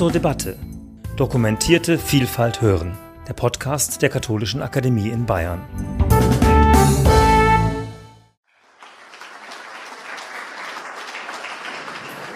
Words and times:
zur 0.00 0.10
Debatte. 0.10 0.56
Dokumentierte 1.16 1.98
Vielfalt 1.98 2.62
hören. 2.62 2.96
Der 3.28 3.34
Podcast 3.34 4.00
der 4.00 4.08
Katholischen 4.08 4.62
Akademie 4.62 5.10
in 5.10 5.26
Bayern. 5.26 5.60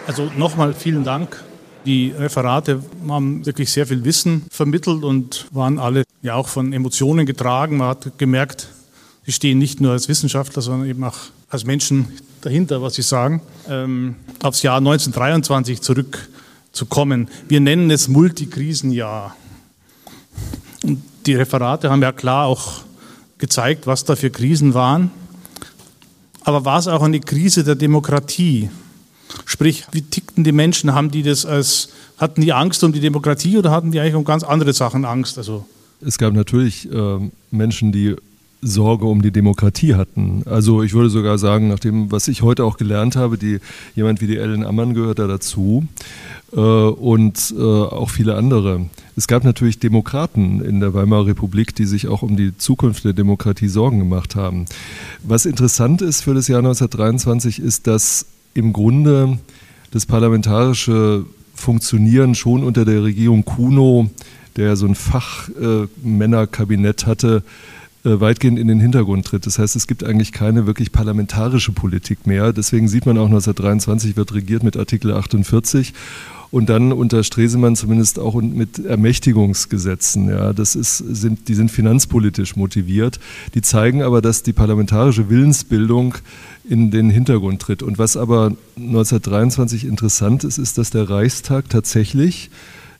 Also 0.06 0.30
nochmal 0.36 0.74
vielen 0.74 1.04
Dank. 1.04 1.42
Die 1.86 2.10
Referate 2.10 2.82
haben 3.08 3.46
wirklich 3.46 3.72
sehr 3.72 3.86
viel 3.86 4.04
Wissen 4.04 4.44
vermittelt 4.50 5.02
und 5.02 5.46
waren 5.50 5.78
alle 5.78 6.04
ja 6.20 6.34
auch 6.34 6.48
von 6.48 6.74
Emotionen 6.74 7.24
getragen. 7.24 7.78
Man 7.78 7.88
hat 7.88 8.18
gemerkt, 8.18 8.68
sie 9.24 9.32
stehen 9.32 9.56
nicht 9.56 9.80
nur 9.80 9.92
als 9.92 10.10
Wissenschaftler, 10.10 10.60
sondern 10.60 10.86
eben 10.86 11.02
auch 11.02 11.16
als 11.48 11.64
Menschen 11.64 12.08
dahinter, 12.42 12.82
was 12.82 12.92
sie 12.92 13.00
sagen. 13.00 13.40
Ähm, 13.70 14.16
aufs 14.42 14.60
Jahr 14.60 14.76
1923 14.76 15.80
zurückzukommen. 16.74 17.28
Wir 17.48 17.60
nennen 17.60 17.90
es 17.90 18.08
Multikrisenjahr. 18.08 19.36
Und 20.82 21.02
die 21.26 21.34
Referate 21.34 21.90
haben 21.90 22.02
ja 22.02 22.12
klar 22.12 22.46
auch 22.46 22.82
gezeigt, 23.38 23.86
was 23.86 24.04
da 24.04 24.16
für 24.16 24.30
Krisen 24.30 24.74
waren. 24.74 25.10
Aber 26.42 26.64
war 26.64 26.78
es 26.78 26.88
auch 26.88 27.02
eine 27.02 27.20
Krise 27.20 27.64
der 27.64 27.76
Demokratie? 27.76 28.70
Sprich, 29.46 29.84
wie 29.92 30.02
tickten 30.02 30.44
die 30.44 30.52
Menschen? 30.52 30.94
Haben 30.94 31.10
die 31.10 31.22
das 31.22 31.46
als, 31.46 31.88
hatten 32.18 32.42
die 32.42 32.52
Angst 32.52 32.84
um 32.84 32.92
die 32.92 33.00
Demokratie 33.00 33.56
oder 33.56 33.70
hatten 33.70 33.90
die 33.90 34.00
eigentlich 34.00 34.14
um 34.14 34.24
ganz 34.24 34.42
andere 34.42 34.72
Sachen 34.72 35.04
Angst? 35.04 35.38
Also 35.38 35.64
es 36.00 36.18
gab 36.18 36.34
natürlich 36.34 36.90
äh, 36.92 37.30
Menschen, 37.50 37.92
die 37.92 38.16
Sorge 38.64 39.06
um 39.06 39.22
die 39.22 39.30
Demokratie 39.30 39.94
hatten. 39.94 40.42
Also 40.46 40.82
ich 40.82 40.94
würde 40.94 41.10
sogar 41.10 41.38
sagen, 41.38 41.68
nach 41.68 41.78
dem, 41.78 42.10
was 42.10 42.28
ich 42.28 42.42
heute 42.42 42.64
auch 42.64 42.78
gelernt 42.78 43.14
habe, 43.14 43.36
die, 43.36 43.60
jemand 43.94 44.20
wie 44.20 44.26
die 44.26 44.38
Ellen 44.38 44.64
Ammann 44.64 44.94
gehört 44.94 45.18
da 45.18 45.26
dazu 45.26 45.86
äh, 46.52 46.58
und 46.58 47.54
äh, 47.56 47.62
auch 47.62 48.10
viele 48.10 48.36
andere. 48.36 48.86
Es 49.16 49.28
gab 49.28 49.44
natürlich 49.44 49.78
Demokraten 49.78 50.60
in 50.62 50.80
der 50.80 50.94
Weimarer 50.94 51.26
Republik, 51.26 51.74
die 51.74 51.84
sich 51.84 52.08
auch 52.08 52.22
um 52.22 52.36
die 52.36 52.56
Zukunft 52.56 53.04
der 53.04 53.12
Demokratie 53.12 53.68
Sorgen 53.68 53.98
gemacht 53.98 54.34
haben. 54.34 54.64
Was 55.22 55.44
interessant 55.46 56.02
ist 56.02 56.22
für 56.22 56.34
das 56.34 56.48
Jahr 56.48 56.60
1923 56.60 57.60
ist, 57.60 57.86
dass 57.86 58.26
im 58.54 58.72
Grunde 58.72 59.38
das 59.90 60.06
parlamentarische 60.06 61.26
Funktionieren 61.54 62.34
schon 62.34 62.64
unter 62.64 62.84
der 62.84 63.04
Regierung 63.04 63.44
Kuno, 63.44 64.10
der 64.56 64.74
so 64.76 64.86
ein 64.86 64.96
Fachmännerkabinett 64.96 67.06
hatte, 67.06 67.36
äh, 67.36 67.40
weitgehend 68.04 68.58
in 68.58 68.68
den 68.68 68.80
Hintergrund 68.80 69.26
tritt. 69.26 69.46
Das 69.46 69.58
heißt, 69.58 69.76
es 69.76 69.86
gibt 69.86 70.04
eigentlich 70.04 70.32
keine 70.32 70.66
wirklich 70.66 70.92
parlamentarische 70.92 71.72
Politik 71.72 72.26
mehr. 72.26 72.52
Deswegen 72.52 72.88
sieht 72.88 73.06
man 73.06 73.16
auch 73.16 73.26
1923 73.26 74.16
wird 74.16 74.34
regiert 74.34 74.62
mit 74.62 74.76
Artikel 74.76 75.12
48 75.12 75.94
und 76.50 76.68
dann 76.68 76.92
unter 76.92 77.24
Stresemann 77.24 77.74
zumindest 77.74 78.20
auch 78.20 78.40
mit 78.40 78.84
Ermächtigungsgesetzen. 78.84 80.28
Ja, 80.28 80.52
das 80.52 80.76
ist, 80.76 80.98
sind, 80.98 81.48
die 81.48 81.54
sind 81.54 81.70
finanzpolitisch 81.70 82.54
motiviert. 82.54 83.18
Die 83.54 83.62
zeigen 83.62 84.02
aber, 84.02 84.22
dass 84.22 84.44
die 84.44 84.52
parlamentarische 84.52 85.30
Willensbildung 85.30 86.14
in 86.68 86.92
den 86.92 87.10
Hintergrund 87.10 87.60
tritt. 87.60 87.82
Und 87.82 87.98
was 87.98 88.16
aber 88.16 88.52
1923 88.76 89.84
interessant 89.84 90.44
ist, 90.44 90.58
ist, 90.58 90.78
dass 90.78 90.90
der 90.90 91.10
Reichstag 91.10 91.70
tatsächlich 91.70 92.50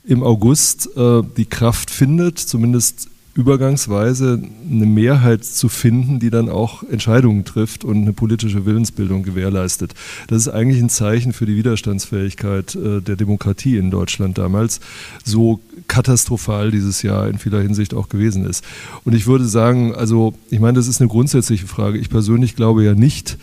im 0.04 0.22
August 0.22 0.88
äh, 0.96 1.22
die 1.36 1.46
Kraft 1.46 1.90
findet, 1.90 2.38
zumindest 2.38 3.08
übergangsweise 3.34 4.40
eine 4.70 4.86
Mehrheit 4.86 5.44
zu 5.44 5.68
finden, 5.68 6.20
die 6.20 6.30
dann 6.30 6.48
auch 6.48 6.84
Entscheidungen 6.84 7.44
trifft 7.44 7.84
und 7.84 8.02
eine 8.02 8.12
politische 8.12 8.64
Willensbildung 8.64 9.24
gewährleistet. 9.24 9.94
Das 10.28 10.38
ist 10.38 10.48
eigentlich 10.48 10.80
ein 10.80 10.88
Zeichen 10.88 11.32
für 11.32 11.44
die 11.44 11.56
Widerstandsfähigkeit 11.56 12.76
äh, 12.76 13.00
der 13.00 13.16
Demokratie 13.16 13.76
in 13.76 13.90
Deutschland 13.90 14.38
damals, 14.38 14.80
so 15.24 15.60
katastrophal 15.88 16.70
dieses 16.70 17.02
Jahr 17.02 17.28
in 17.28 17.38
vieler 17.38 17.60
Hinsicht 17.60 17.92
auch 17.92 18.08
gewesen 18.08 18.46
ist. 18.46 18.64
Und 19.04 19.14
ich 19.14 19.26
würde 19.26 19.46
sagen, 19.46 19.94
also 19.94 20.34
ich 20.50 20.60
meine, 20.60 20.76
das 20.76 20.86
ist 20.86 21.00
eine 21.00 21.08
grundsätzliche 21.08 21.66
Frage. 21.66 21.98
Ich 21.98 22.10
persönlich 22.10 22.54
glaube 22.54 22.84
ja 22.84 22.94
nicht, 22.94 23.36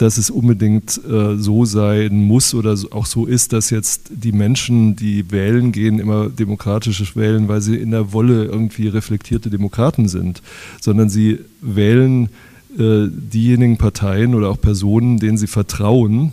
dass 0.00 0.16
es 0.16 0.30
unbedingt 0.30 1.00
äh, 1.04 1.36
so 1.36 1.66
sein 1.66 2.22
muss 2.24 2.54
oder 2.54 2.74
auch 2.92 3.04
so 3.04 3.26
ist, 3.26 3.52
dass 3.52 3.68
jetzt 3.68 4.10
die 4.10 4.32
Menschen, 4.32 4.96
die 4.96 5.30
wählen 5.30 5.72
gehen, 5.72 5.98
immer 5.98 6.30
demokratisch 6.30 7.16
wählen, 7.16 7.48
weil 7.48 7.60
sie 7.60 7.76
in 7.76 7.90
der 7.90 8.12
Wolle 8.12 8.44
irgendwie 8.44 8.88
reflektierte 8.88 9.50
Demokraten 9.50 10.08
sind, 10.08 10.40
sondern 10.80 11.10
sie 11.10 11.40
wählen 11.60 12.30
äh, 12.78 13.08
diejenigen 13.08 13.76
Parteien 13.76 14.34
oder 14.34 14.48
auch 14.48 14.60
Personen, 14.60 15.18
denen 15.18 15.36
sie 15.36 15.46
vertrauen, 15.46 16.32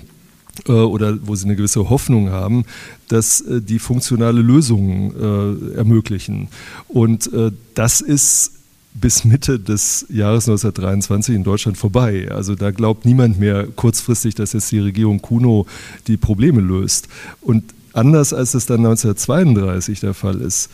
äh, 0.68 0.72
oder 0.72 1.18
wo 1.28 1.36
sie 1.36 1.46
eine 1.46 1.56
gewisse 1.56 1.90
Hoffnung 1.90 2.30
haben, 2.30 2.64
dass 3.10 3.42
äh, 3.42 3.62
die 3.62 3.80
funktionale 3.80 4.42
Lösungen 4.42 5.12
äh, 5.12 5.78
ermöglichen. 5.78 6.48
Und 6.88 7.30
das 7.76 8.02
ist 8.02 8.54
bis 9.00 9.26
Mitte 9.26 9.60
des 9.60 10.06
Jahres 10.10 10.48
1923 10.48 11.36
in 11.36 11.44
Deutschland 11.44 11.78
vorbei. 11.78 12.30
Also 12.32 12.56
da 12.56 12.72
glaubt 12.72 13.06
niemand 13.06 13.40
mehr 13.40 13.68
kurzfristig, 13.68 14.36
dass 14.36 14.54
jetzt 14.54 14.72
die 14.72 14.80
Regierung 14.80 15.22
Kuno 15.22 15.66
die 16.08 16.18
Probleme 16.18 16.62
löst. 16.62 17.08
Und 17.42 17.64
anders 17.94 18.34
als 18.34 18.54
es 18.54 18.66
dann 18.66 18.86
1932 18.86 20.00
der 20.00 20.14
Fall 20.14 20.42
ist, 20.42 20.70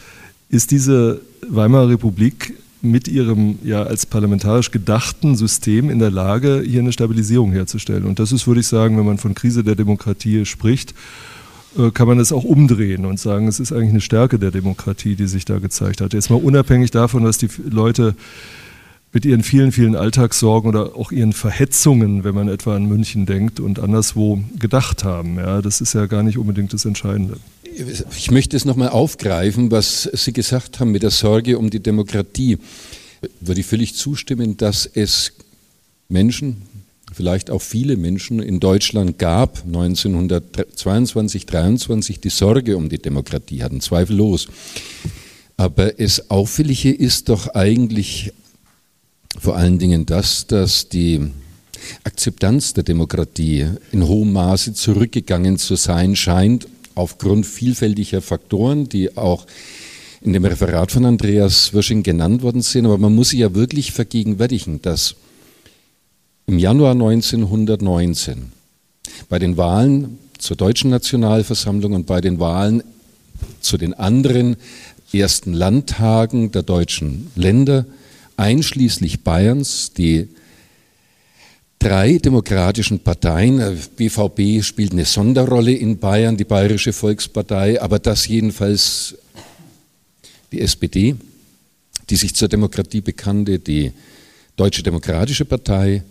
ist 0.50 0.72
diese 0.72 1.22
Weimarer 1.47 1.89
Republik 1.89 2.53
mit 2.81 3.07
ihrem 3.07 3.59
ja 3.63 3.84
als 3.84 4.06
parlamentarisch 4.06 4.69
gedachten 4.72 5.35
System 5.35 5.90
in 5.90 6.00
der 6.00 6.11
Lage, 6.11 6.61
hier 6.66 6.81
eine 6.81 6.91
Stabilisierung 6.91 7.51
herzustellen. 7.53 8.03
Und 8.03 8.19
das 8.19 8.31
ist, 8.31 8.45
würde 8.45 8.59
ich 8.59 8.67
sagen, 8.67 8.97
wenn 8.97 9.05
man 9.05 9.17
von 9.17 9.34
Krise 9.34 9.63
der 9.63 9.75
Demokratie 9.75 10.45
spricht, 10.45 10.94
kann 11.94 12.07
man 12.07 12.17
das 12.17 12.31
auch 12.31 12.44
umdrehen 12.44 13.06
und 13.06 13.19
sagen, 13.19 13.47
es 13.47 13.59
ist 13.59 13.72
eigentlich 13.72 13.89
eine 13.89 14.01
Stärke 14.01 14.39
der 14.39 14.51
Demokratie, 14.51 15.16
die 15.16 15.28
sich 15.28 15.45
da 15.45 15.59
gezeigt 15.59 16.01
hat. 16.01 16.13
Jetzt 16.13 16.29
mal 16.29 16.35
unabhängig 16.35 16.91
davon, 16.91 17.23
dass 17.23 17.38
die 17.38 17.50
Leute 17.69 18.16
mit 19.13 19.25
ihren 19.25 19.44
vielen, 19.44 19.72
vielen 19.72 19.95
Alltagssorgen 19.95 20.67
oder 20.67 20.95
auch 20.95 21.11
ihren 21.11 21.34
Verhetzungen, 21.34 22.23
wenn 22.23 22.34
man 22.34 22.47
etwa 22.47 22.75
an 22.75 22.85
München 22.85 23.25
denkt 23.25 23.59
und 23.59 23.79
anderswo 23.79 24.39
gedacht 24.57 25.03
haben. 25.03 25.38
Ja, 25.38 25.61
das 25.61 25.81
ist 25.81 25.94
ja 25.94 26.07
gar 26.07 26.23
nicht 26.23 26.38
unbedingt 26.38 26.73
das 26.73 26.85
Entscheidende. 26.85 27.38
Ich 28.17 28.31
möchte 28.31 28.57
es 28.57 28.66
nochmal 28.66 28.90
aufgreifen, 28.90 29.72
was 29.72 30.09
Sie 30.13 30.34
gesagt 30.34 30.79
haben 30.79 30.91
mit 30.91 31.03
der 31.03 31.11
Sorge 31.11 31.57
um 31.57 31.69
die 31.69 31.79
Demokratie. 31.79 32.57
Würde 33.40 33.61
ich 33.61 33.67
völlig 33.67 33.95
zustimmen, 33.95 34.57
dass 34.57 34.85
es 34.85 35.34
Menschen, 36.09 36.63
vielleicht 37.13 37.50
auch 37.50 37.62
viele 37.62 37.97
Menschen 37.97 38.41
in 38.41 38.59
Deutschland 38.59 39.19
gab, 39.19 39.63
1922, 39.66 41.46
23, 41.46 42.19
die 42.19 42.29
Sorge 42.29 42.78
um 42.78 42.90
die 42.90 42.97
Demokratie 42.97 43.63
hatten, 43.63 43.81
zweifellos. 43.81 44.47
Aber 45.57 46.00
es 46.00 46.29
Auffällige 46.29 46.91
ist 46.91 47.29
doch 47.29 47.50
eigentlich 47.50 48.34
vor 49.40 49.56
allen 49.56 49.79
Dingen 49.79 50.06
das, 50.06 50.47
dass 50.47 50.90
die 50.90 51.31
Akzeptanz 52.03 52.73
der 52.73 52.84
Demokratie 52.84 53.68
in 53.91 54.07
hohem 54.07 54.31
Maße 54.31 54.73
zurückgegangen 54.73 55.57
zu 55.57 55.75
sein 55.75 56.16
scheint, 56.16 56.68
aufgrund 56.96 57.46
vielfältiger 57.46 58.22
Faktoren, 58.22 58.88
die 58.88 59.18
auch 59.18 59.46
in 60.22 60.34
dem 60.34 60.46
Referat 60.46 60.91
von 60.91 61.06
Andreas 61.06 61.73
Wirsching 61.73 62.03
genannt 62.03 62.44
worden 62.44 62.62
sind. 62.62 62.85
Aber 62.85 62.97
man 62.97 63.13
muss 63.13 63.29
sich 63.29 63.40
ja 63.40 63.53
wirklich 63.53 63.91
vergegenwärtigen, 63.91 64.81
dass 64.81 65.16
im 66.46 66.59
Januar 66.59 66.92
1919 66.92 68.52
bei 69.30 69.40
den 69.40 69.58
Wahlen 69.58 70.20
zur 70.38 70.58
Deutschen 70.58 70.90
Nationalversammlung 70.90 71.94
und 71.94 72.06
bei 72.06 72.22
den 72.22 72.40
Wahlen 72.40 72.84
zu 73.62 73.78
den 73.78 73.94
anderen 73.94 74.58
ersten 75.14 75.53
Landtagen 75.53 76.52
der 76.52 76.64
deutschen 76.64 77.32
Länder, 77.36 77.86
einschließlich 78.36 79.24
Bayerns, 79.24 79.94
die 79.94 80.28
drei 81.80 82.18
demokratischen 82.18 83.00
Parteien, 83.00 83.80
BVB 83.96 84.40
äh, 84.40 84.64
spielt 84.64 84.94
eine 84.94 85.06
Sonderrolle 85.06 85.73
in 85.73 86.00
Bayern, 86.00 86.38
die 86.38 86.46
Bayerische 86.46 86.94
Volkspartei, 86.94 87.82
aber 87.82 88.00
das 88.00 88.28
jedenfalls 88.28 89.16
die 90.52 90.62
SPD, 90.62 91.16
die 92.09 92.16
sich 92.16 92.35
zur 92.35 92.47
Demokratie 92.47 93.02
bekannte, 93.02 93.59
die 93.59 93.91
Deutsche 94.56 94.84
Demokratische 94.84 95.46
Partei 95.46 96.03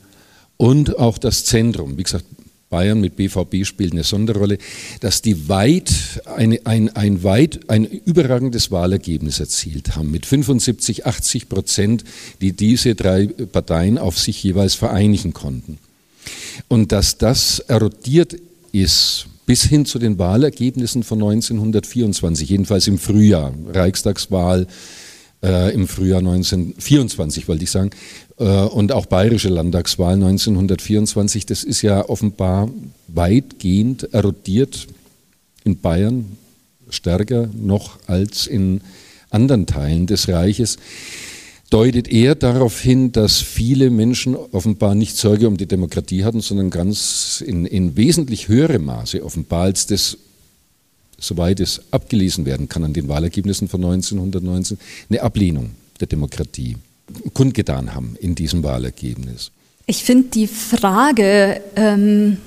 und 0.56 0.98
auch 0.98 1.18
das 1.18 1.44
Zentrum, 1.44 1.98
wie 1.98 2.02
gesagt, 2.02 2.24
Bayern 2.72 3.00
mit 3.02 3.16
BVB 3.16 3.66
spielt 3.66 3.92
eine 3.92 4.02
Sonderrolle, 4.02 4.56
dass 5.00 5.20
die 5.20 5.48
weit 5.50 5.92
eine, 6.24 6.58
ein, 6.64 6.88
ein, 6.96 7.22
weit, 7.22 7.68
ein 7.68 7.84
überragendes 7.84 8.70
Wahlergebnis 8.70 9.40
erzielt 9.40 9.94
haben 9.94 10.10
mit 10.10 10.24
75, 10.24 11.04
80 11.04 11.48
Prozent, 11.50 12.04
die 12.40 12.52
diese 12.52 12.94
drei 12.94 13.26
Parteien 13.26 13.98
auf 13.98 14.18
sich 14.18 14.42
jeweils 14.42 14.74
vereinigen 14.74 15.34
konnten. 15.34 15.78
Und 16.68 16.92
dass 16.92 17.18
das 17.18 17.58
erodiert 17.58 18.36
ist 18.72 19.26
bis 19.44 19.64
hin 19.64 19.84
zu 19.84 19.98
den 19.98 20.18
Wahlergebnissen 20.18 21.02
von 21.02 21.18
1924, 21.18 22.48
jedenfalls 22.48 22.86
im 22.86 22.98
Frühjahr, 22.98 23.52
Reichstagswahl, 23.68 24.66
äh, 25.42 25.74
im 25.74 25.88
Frühjahr 25.88 26.20
1924, 26.20 27.48
wollte 27.48 27.64
ich 27.64 27.70
sagen, 27.70 27.90
und 28.36 28.92
auch 28.92 29.06
bayerische 29.06 29.48
Landtagswahl 29.48 30.14
1924, 30.14 31.46
das 31.46 31.64
ist 31.64 31.82
ja 31.82 32.08
offenbar 32.08 32.70
weitgehend 33.08 34.12
erodiert 34.14 34.86
in 35.64 35.78
Bayern, 35.78 36.36
stärker 36.88 37.48
noch 37.54 37.98
als 38.06 38.46
in 38.46 38.80
anderen 39.30 39.66
Teilen 39.66 40.06
des 40.06 40.28
Reiches. 40.28 40.78
Deutet 41.70 42.08
er 42.08 42.34
darauf 42.34 42.80
hin, 42.80 43.12
dass 43.12 43.40
viele 43.40 43.88
Menschen 43.90 44.36
offenbar 44.36 44.94
nicht 44.94 45.16
Sorge 45.16 45.48
um 45.48 45.56
die 45.56 45.66
Demokratie 45.66 46.24
hatten, 46.24 46.40
sondern 46.40 46.68
ganz 46.68 47.42
in, 47.46 47.64
in 47.64 47.96
wesentlich 47.96 48.48
höherem 48.48 48.84
Maße 48.84 49.24
offenbar 49.24 49.62
als 49.62 49.86
das 49.86 50.18
soweit 51.18 51.60
es 51.60 51.80
abgelesen 51.92 52.46
werden 52.46 52.68
kann 52.68 52.82
an 52.84 52.92
den 52.92 53.08
Wahlergebnissen 53.08 53.68
von 53.68 53.84
1919, 53.84 54.76
eine 55.08 55.22
Ablehnung 55.22 55.70
der 56.00 56.08
Demokratie 56.08 56.76
kundgetan 57.34 57.94
haben 57.94 58.16
in 58.20 58.34
diesem 58.34 58.62
Wahlergebnis. 58.62 59.50
Ich 59.86 60.04
finde 60.04 60.28
die 60.28 60.46
Frage, 60.46 61.60
ähm, 61.76 62.38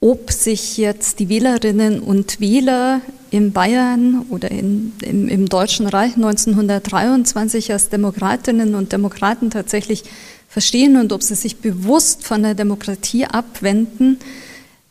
ob 0.00 0.30
sich 0.30 0.76
jetzt 0.76 1.18
die 1.18 1.28
Wählerinnen 1.28 2.00
und 2.00 2.40
Wähler 2.40 3.00
in 3.30 3.52
Bayern 3.52 4.26
oder 4.28 4.50
in, 4.50 4.92
im, 5.02 5.28
im, 5.28 5.48
Deutschen 5.48 5.86
Reich 5.86 6.14
1923 6.14 7.72
als 7.72 7.88
Demokratinnen 7.88 8.74
und 8.74 8.92
Demokraten 8.92 9.50
tatsächlich 9.50 10.04
verstehen 10.48 10.96
und 10.96 11.12
ob 11.12 11.22
sie 11.22 11.34
sich 11.34 11.56
bewusst 11.56 12.22
von 12.22 12.42
der 12.42 12.54
Demokratie 12.54 13.24
abwenden, 13.24 14.18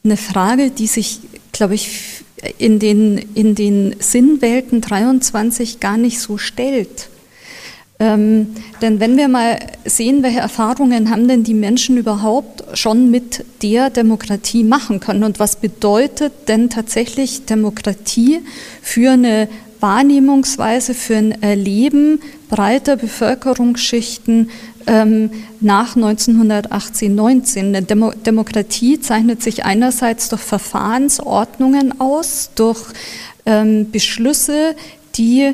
eine 0.04 0.18
Frage, 0.18 0.72
die 0.72 0.88
sich, 0.88 1.20
glaube 1.54 1.76
ich, 1.76 2.24
in 2.58 2.80
den, 2.80 3.18
in 3.36 3.56
den 3.56 3.96
Sinnwelten 4.00 4.82
23 4.82 5.80
gar 5.80 5.98
nicht 5.98 6.20
so 6.20 6.38
stellt. 6.38 7.10
Ähm, 8.00 8.56
denn 8.81 9.00
wenn 9.00 9.18
wir 9.18 9.28
mal 9.28 9.60
sehen, 9.86 10.24
welche 10.24 10.40
Erfahrungen 10.40 11.10
haben 11.10 11.28
denn 11.28 11.44
die 11.44 11.54
Menschen 11.54 11.98
überhaupt 11.98 12.63
schon 12.78 13.12
mit 13.12 13.45
der 13.62 13.90
Demokratie 13.90 14.63
machen 14.63 15.00
können 15.00 15.24
und 15.24 15.40
was 15.40 15.57
bedeutet 15.57 16.34
denn 16.48 16.69
tatsächlich 16.69 17.45
Demokratie 17.45 18.42
für 18.81 19.12
eine 19.12 19.48
Wahrnehmungsweise, 19.80 20.94
für 20.94 21.18
ein 21.18 21.42
Erleben 21.42 22.22
breiter 22.50 22.95
Bevölkerungsschichten 22.95 24.50
ähm, 24.88 25.30
nach 25.60 25.96
1918, 25.96 27.13
19. 27.13 27.68
Eine 27.68 27.81
Demo 27.84 28.12
Demokratie 28.12 29.00
zeichnet 29.00 29.44
sich 29.44 29.66
einerseits 29.66 30.30
durch 30.30 30.42
Verfahrensordnungen 30.42 32.00
aus, 32.00 32.51
durch 32.56 32.81
ähm, 33.46 33.92
Beschlüsse, 33.92 34.75
die 35.16 35.54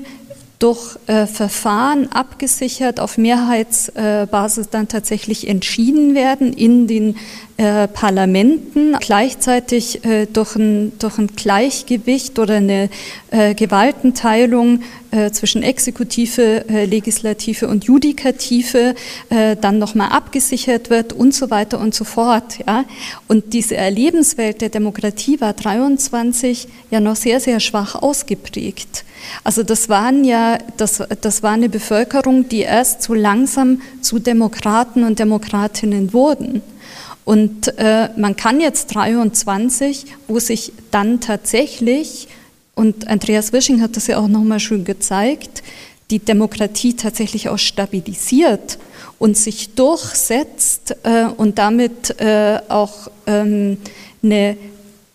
durch 0.59 0.97
äh, 1.07 1.25
Verfahren 1.25 2.11
abgesichert 2.11 2.99
auf 2.99 3.17
Mehrheitsbasis 3.17 4.67
äh, 4.67 4.69
dann 4.69 4.89
tatsächlich 4.89 5.47
entschieden 5.47 6.15
werden 6.15 6.51
in 6.51 6.85
den 6.85 7.15
äh, 7.59 7.89
Parlamenten, 7.89 8.95
gleichzeitig 9.01 10.05
äh, 10.05 10.27
durch, 10.27 10.55
ein, 10.55 10.93
durch 10.97 11.17
ein 11.17 11.27
Gleichgewicht 11.27 12.39
oder 12.39 12.55
eine 12.55 12.89
äh, 13.31 13.53
Gewaltenteilung 13.53 14.81
äh, 15.11 15.31
zwischen 15.31 15.61
Exekutive, 15.61 16.63
Legislative 16.69 17.67
und 17.67 17.83
Judikative 17.83 18.95
dann 19.29 19.77
nochmal 19.77 20.09
abgesichert 20.09 20.89
wird 20.89 21.11
und 21.11 21.33
so 21.33 21.49
weiter 21.49 21.79
und 21.79 21.93
so 21.93 22.05
fort. 22.05 22.59
Ja? 22.65 22.85
Und 23.27 23.53
diese 23.53 23.75
Erlebenswelt 23.75 24.61
der 24.61 24.69
Demokratie 24.69 25.41
war 25.41 25.53
23 25.53 26.67
ja 26.91 26.99
noch 26.99 27.15
sehr, 27.15 27.39
sehr 27.39 27.59
schwach 27.59 27.95
ausgeprägt. 27.95 29.03
Also 29.43 29.63
das 29.63 29.89
waren 29.89 30.23
ja, 30.23 30.59
das, 30.77 31.03
das 31.21 31.43
war 31.43 31.51
eine 31.51 31.69
Bevölkerung, 31.69 32.47
die 32.47 32.61
erst 32.61 33.01
so 33.03 33.13
langsam 33.13 33.81
zu 34.01 34.19
Demokraten 34.19 35.03
und 35.03 35.19
Demokratinnen 35.19 36.13
wurden. 36.13 36.61
Und 37.29 37.77
äh, 37.77 38.09
man 38.17 38.35
kann 38.35 38.59
jetzt 38.59 38.95
23, 38.95 40.05
wo 40.27 40.39
sich 40.39 40.73
dann 40.89 41.21
tatsächlich, 41.21 42.27
und 42.73 43.07
Andreas 43.07 43.53
Wisching 43.53 43.83
hat 43.83 43.95
das 43.95 44.07
ja 44.07 44.17
auch 44.17 44.27
nochmal 44.27 44.59
schön 44.59 44.83
gezeigt, 44.83 45.61
die 46.09 46.17
Demokratie 46.17 46.95
tatsächlich 46.95 47.47
auch 47.49 47.59
stabilisiert 47.59 48.79
und 49.19 49.37
sich 49.37 49.75
durchsetzt 49.75 50.95
äh, 51.03 51.25
und 51.25 51.59
damit 51.59 52.19
äh, 52.19 52.61
auch 52.67 53.11
ähm, 53.27 53.77
eine 54.23 54.57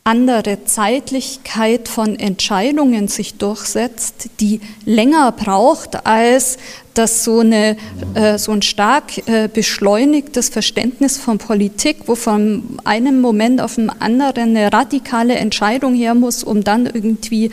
andere 0.07 0.65
Zeitlichkeit 0.67 1.89
von 1.89 2.19
Entscheidungen 2.19 3.09
sich 3.09 3.35
durchsetzt, 3.37 4.29
die 4.39 4.61
länger 4.85 5.33
braucht 5.33 6.07
als 6.07 6.59
dass 6.93 7.25
so, 7.25 7.41
eine, 7.41 7.77
äh, 8.15 8.39
so 8.39 8.53
ein 8.53 8.63
stark 8.63 9.27
äh, 9.27 9.49
beschleunigtes 9.53 10.49
Verständnis 10.49 11.17
von 11.17 11.39
Politik, 11.39 12.03
wo 12.07 12.15
von 12.15 12.79
einem 12.85 13.21
Moment 13.21 13.61
auf 13.61 13.75
den 13.75 13.91
anderen 13.91 14.57
eine 14.57 14.73
radikale 14.73 15.35
Entscheidung 15.35 15.95
her 15.95 16.15
muss, 16.15 16.45
um 16.45 16.63
dann 16.63 16.87
irgendwie 16.87 17.51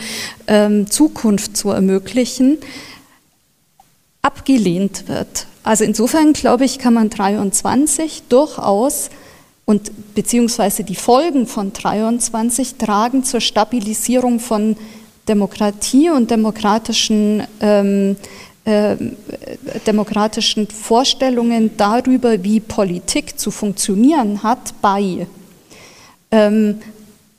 ähm, 0.48 0.88
Zukunft 0.92 1.58
zu 1.58 1.72
ermöglichen, 1.72 2.60
abgelehnt 4.22 5.08
wird. 5.08 5.48
Also 5.64 5.84
insofern 5.84 6.34
glaube 6.34 6.66
ich, 6.66 6.78
kann 6.80 6.94
man 6.94 7.10
23 7.10 8.24
durchaus 8.30 9.10
und 9.72 10.16
beziehungsweise 10.16 10.84
die 10.84 10.96
Folgen 10.96 11.48
von 11.48 11.72
23 11.72 12.76
tragen 12.76 13.24
zur 13.24 13.40
Stabilisierung 13.40 14.42
von 14.42 14.76
Demokratie 15.30 16.10
und 16.10 16.30
demokratischen, 16.30 17.44
ähm, 17.62 18.18
äh, 18.66 18.98
demokratischen 19.88 20.68
Vorstellungen 20.68 21.72
darüber, 21.78 22.44
wie 22.44 22.60
Politik 22.60 23.40
zu 23.40 23.50
funktionieren 23.50 24.44
hat, 24.44 24.74
bei. 24.82 25.26
Ähm, 26.32 26.80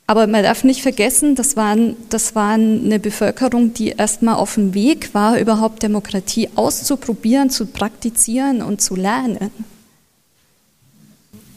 aber 0.07 0.25
man 0.25 0.41
darf 0.41 0.63
nicht 0.63 0.81
vergessen, 0.81 1.35
das 1.35 1.55
waren, 1.55 1.95
das 2.09 2.33
waren 2.33 2.83
eine 2.83 2.99
Bevölkerung, 2.99 3.75
die 3.75 3.89
erstmal 3.89 4.35
auf 4.35 4.55
dem 4.55 4.73
Weg 4.73 5.13
war, 5.13 5.39
überhaupt 5.39 5.83
Demokratie 5.83 6.49
auszuprobieren, 6.55 7.51
zu 7.51 7.67
praktizieren 7.67 8.63
und 8.63 8.81
zu 8.81 8.95
lernen. 8.95 9.51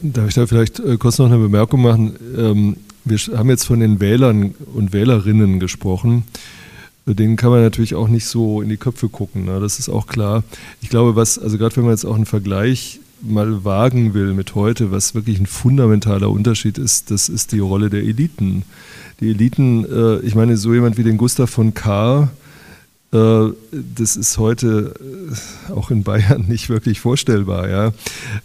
Darf 0.01 0.27
ich 0.27 0.35
da 0.35 0.45
vielleicht 0.45 0.79
äh, 0.79 0.97
kurz 0.97 1.17
noch 1.17 1.25
eine 1.25 1.37
Bemerkung 1.37 1.81
machen? 1.81 2.15
Ähm, 2.37 2.77
wir 3.03 3.17
haben 3.17 3.49
jetzt 3.49 3.65
von 3.65 3.79
den 3.79 3.99
Wählern 3.99 4.53
und 4.73 4.93
Wählerinnen 4.93 5.59
gesprochen. 5.59 6.23
Denen 7.05 7.37
kann 7.37 7.51
man 7.51 7.61
natürlich 7.61 7.95
auch 7.95 8.09
nicht 8.09 8.25
so 8.25 8.61
in 8.61 8.67
die 8.67 8.77
Köpfe 8.77 9.07
gucken. 9.07 9.45
Ne? 9.45 9.61
Das 9.61 9.79
ist 9.79 9.87
auch 9.87 10.07
klar. 10.07 10.43
Ich 10.81 10.89
glaube, 10.89 11.15
was, 11.15 11.39
also 11.39 11.57
gerade 11.57 11.75
wenn 11.77 11.85
man 11.85 11.93
jetzt 11.93 12.05
auch 12.05 12.15
einen 12.15 12.25
Vergleich 12.25 12.99
mal 13.21 13.63
wagen 13.63 14.13
will 14.13 14.33
mit 14.33 14.55
heute, 14.55 14.91
was 14.91 15.15
wirklich 15.15 15.39
ein 15.39 15.45
fundamentaler 15.45 16.29
Unterschied 16.29 16.77
ist, 16.77 17.09
das 17.09 17.29
ist 17.29 17.53
die 17.53 17.59
Rolle 17.59 17.89
der 17.89 18.03
Eliten. 18.03 18.63
Die 19.21 19.29
Eliten, 19.29 19.85
äh, 19.85 20.19
ich 20.19 20.35
meine, 20.35 20.57
so 20.57 20.73
jemand 20.73 20.97
wie 20.97 21.03
den 21.03 21.17
Gustav 21.17 21.49
von 21.49 21.73
Kahr, 21.73 22.23
äh, 22.23 22.46
das 23.09 24.17
ist 24.17 24.37
heute 24.37 24.93
äh, 24.99 25.71
auch 25.71 25.91
in 25.91 26.03
Bayern 26.03 26.45
nicht 26.49 26.67
wirklich 26.67 26.99
vorstellbar. 26.99 27.69
Ja. 27.69 27.93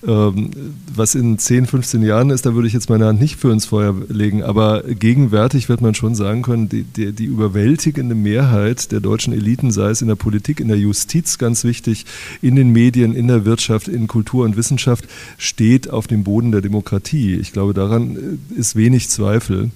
Ähm, 0.06 0.50
was 0.94 1.16
in 1.16 1.36
10, 1.36 1.66
15 1.66 2.02
Jahren 2.02 2.30
ist, 2.30 2.46
da 2.46 2.54
würde 2.54 2.68
ich 2.68 2.74
jetzt 2.74 2.88
meine 2.88 3.06
Hand 3.06 3.20
nicht 3.20 3.36
für 3.36 3.50
ins 3.50 3.66
Feuer 3.66 3.92
legen. 4.08 4.44
Aber 4.44 4.82
gegenwärtig 4.82 5.68
wird 5.68 5.80
man 5.80 5.96
schon 5.96 6.14
sagen 6.14 6.42
können, 6.42 6.68
die, 6.68 6.84
die, 6.84 7.12
die 7.12 7.24
überwältigende 7.24 8.14
Mehrheit 8.14 8.92
der 8.92 9.00
deutschen 9.00 9.32
Eliten, 9.32 9.72
sei 9.72 9.90
es 9.90 10.00
in 10.00 10.08
der 10.08 10.14
Politik, 10.14 10.60
in 10.60 10.68
der 10.68 10.78
Justiz 10.78 11.38
ganz 11.38 11.64
wichtig, 11.64 12.06
in 12.40 12.54
den 12.54 12.70
Medien, 12.70 13.16
in 13.16 13.26
der 13.26 13.44
Wirtschaft, 13.44 13.88
in 13.88 14.06
Kultur 14.06 14.44
und 14.44 14.56
Wissenschaft, 14.56 15.08
steht 15.38 15.90
auf 15.90 16.06
dem 16.06 16.22
Boden 16.22 16.52
der 16.52 16.60
Demokratie. 16.60 17.34
Ich 17.34 17.52
glaube, 17.52 17.74
daran 17.74 18.16
äh, 18.16 18.60
ist 18.60 18.76
wenig 18.76 19.08
Zweifel. 19.08 19.72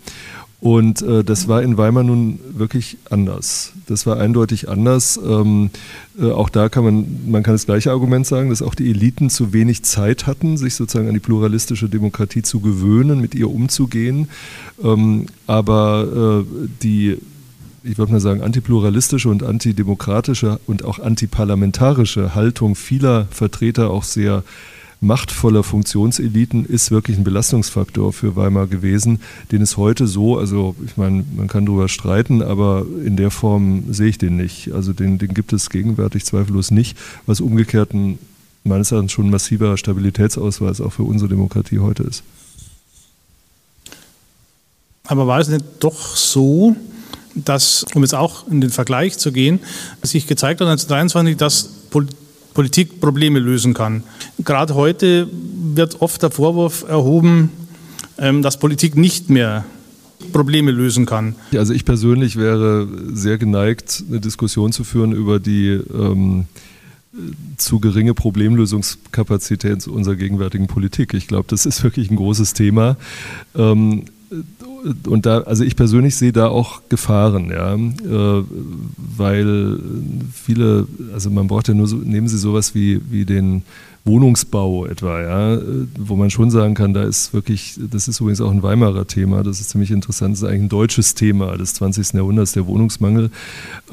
Und 0.59 1.03
äh, 1.03 1.23
das 1.23 1.49
war 1.49 1.63
in 1.63 1.77
Weimar 1.77 2.03
nun 2.03 2.41
wirklich 2.55 2.97
anders. 3.11 3.73
Das 3.87 4.07
war 4.07 4.19
eindeutig 4.19 4.69
anders. 4.69 5.21
Ähm, 5.23 5.71
äh, 6.19 6.31
auch 6.31 6.49
da 6.49 6.69
kann 6.69 6.83
man, 6.85 7.31
man 7.31 7.43
kann 7.43 7.55
das 7.55 7.67
gleiche 7.67 7.91
Argument 7.91 8.27
sagen, 8.27 8.49
dass 8.49 8.63
auch 8.63 8.75
die 8.75 8.91
Eliten 8.91 9.29
zu 9.29 9.53
wenig 9.53 9.83
Zeit 9.83 10.27
hatten, 10.27 10.57
sich 10.57 10.75
sozusagen 10.75 11.09
an 11.09 11.15
die 11.15 11.21
pluralistische 11.21 11.89
Demokratie 11.89 12.43
zu 12.43 12.61
gewöhnen, 12.61 13.21
mit 13.21 13.35
ihr 13.35 13.51
umzugehen. 13.51 14.29
Ähm, 14.83 15.27
aber 15.47 16.45
äh, 16.45 16.69
die 16.83 17.19
ich 17.89 17.99
würde 17.99 18.11
mal 18.11 18.21
sagen, 18.21 18.43
antipluralistische 18.43 19.29
und 19.29 19.45
antidemokratische 19.45 20.59
und 20.67 20.85
auch 20.85 20.99
antiparlamentarische 20.99 22.35
Haltung 22.35 22.75
vieler 22.75 23.29
Vertreter 23.31 23.91
auch 23.91 24.03
sehr 24.03 24.43
machtvoller 25.07 25.63
Funktionseliten 25.63 26.67
ist 26.67 26.91
wirklich 26.91 27.17
ein 27.17 27.25
Belastungsfaktor 27.25 28.13
für 28.13 28.37
Weimar 28.37 28.67
gewesen, 28.67 29.21
den 29.53 29.63
es 29.63 29.77
heute 29.77 30.07
so, 30.07 30.39
also 30.39 30.75
ich 30.85 30.97
meine, 30.97 31.25
man 31.37 31.49
kann 31.49 31.67
darüber 31.67 31.89
streiten, 31.89 32.43
aber 32.43 32.85
in 33.05 33.17
der 33.17 33.31
Form 33.31 33.93
sehe 33.93 34.09
ich 34.09 34.19
den 34.19 34.37
nicht. 34.37 34.73
Also 34.73 34.93
den, 34.93 35.19
den 35.19 35.33
gibt 35.35 35.53
es 35.53 35.71
gegenwärtig 35.71 36.25
zweifellos 36.25 36.71
nicht, 36.71 36.99
was 37.27 37.41
umgekehrt 37.41 37.95
ein 37.95 38.19
meines 38.67 38.91
Erachtens 38.91 39.13
schon 39.13 39.27
ein 39.27 39.31
massiver 39.31 39.77
Stabilitätsausweis 39.77 40.81
auch 40.81 40.93
für 40.93 41.05
unsere 41.05 41.29
Demokratie 41.29 41.79
heute 41.79 42.03
ist. 42.03 42.23
Aber 45.05 45.27
war 45.27 45.39
es 45.39 45.49
nicht 45.49 45.65
doch 45.81 46.17
so, 46.17 46.75
dass, 47.35 47.85
um 47.95 48.03
jetzt 48.03 48.15
auch 48.15 48.49
in 48.49 48.61
den 48.61 48.71
Vergleich 48.71 49.19
zu 49.19 49.31
gehen, 49.31 49.61
sich 50.03 50.27
gezeigt 50.27 50.61
hat 50.61 50.69
1923, 50.69 51.37
dass 51.37 51.69
Politik 51.91 52.26
Politik 52.57 53.01
Probleme 53.03 53.39
lösen 53.39 53.75
kann. 53.75 54.03
Gerade 54.43 54.75
heute 54.75 55.29
wird 55.75 56.01
oft 56.01 56.23
der 56.23 56.31
Vorwurf 56.31 56.87
erhoben, 56.89 57.51
ähm, 58.17 58.41
dass 58.41 58.59
Politik 58.59 58.97
nicht 58.97 59.29
mehr 59.29 59.67
Probleme 60.33 60.71
lösen 60.71 61.05
kann. 61.05 61.35
Also 61.55 61.75
ich 61.75 61.85
persönlich 61.85 62.37
wäre 62.37 62.89
sehr 63.13 63.37
geneigt, 63.37 64.03
eine 64.09 64.21
Diskussion 64.21 64.73
zu 64.73 64.85
führen 64.85 65.13
über 65.13 65.39
die 65.39 65.69
ähm, 65.69 66.47
zu 67.59 67.79
geringe 67.79 68.15
Problemlösungskapazität 68.15 69.87
unserer 69.87 70.17
gegenwärtigen 70.17 70.67
Politik. 70.67 71.13
Ich 71.13 71.27
glaube, 71.27 71.45
das 71.49 71.67
ist 71.67 71.85
wirklich 71.85 72.11
ein 72.11 72.17
großes 72.17 72.55
Thema. 72.55 72.97
Ähm, 73.55 74.07
und 75.07 75.27
da, 75.27 75.41
also 75.41 75.65
ich 75.65 75.77
persönlich 75.77 76.17
sehe 76.17 76.33
da 76.33 76.49
auch 76.49 76.83
Gefahren, 76.89 77.51
ja, 77.51 77.75
äh, 77.75 78.45
weil 79.17 79.79
viele, 80.33 80.87
also 81.13 81.31
man 81.31 81.49
braucht 81.49 81.69
ja 81.69 81.75
nur 81.75 81.87
so, 81.87 81.97
nehmen 81.97 82.29
Sie 82.29 82.39
sowas 82.39 82.75
wie, 82.75 83.01
wie 83.11 83.25
den 83.25 83.63
Wohnungsbau 84.07 84.87
etwa, 84.87 85.21
ja, 85.21 85.61
wo 85.99 86.15
man 86.15 86.31
schon 86.31 86.51
sagen 86.51 86.75
kann, 86.75 86.95
da 86.95 87.03
ist 87.03 87.35
wirklich, 87.35 87.79
das 87.91 88.07
ist 88.07 88.21
übrigens 88.21 88.41
auch 88.41 88.53
ein 88.53 88.63
Weimarer 88.63 89.07
Thema, 89.07 89.43
das 89.43 89.61
ist 89.61 89.71
ziemlich 89.71 89.91
interessant, 89.91 90.35
das 90.35 90.43
ist 90.43 90.49
eigentlich 90.49 90.63
ein 90.63 90.69
deutsches 90.69 91.15
Thema 91.15 91.57
des 91.57 91.75
20. 91.75 92.15
Jahrhunderts, 92.15 92.53
der 92.53 92.67
Wohnungsmangel. 92.67 93.31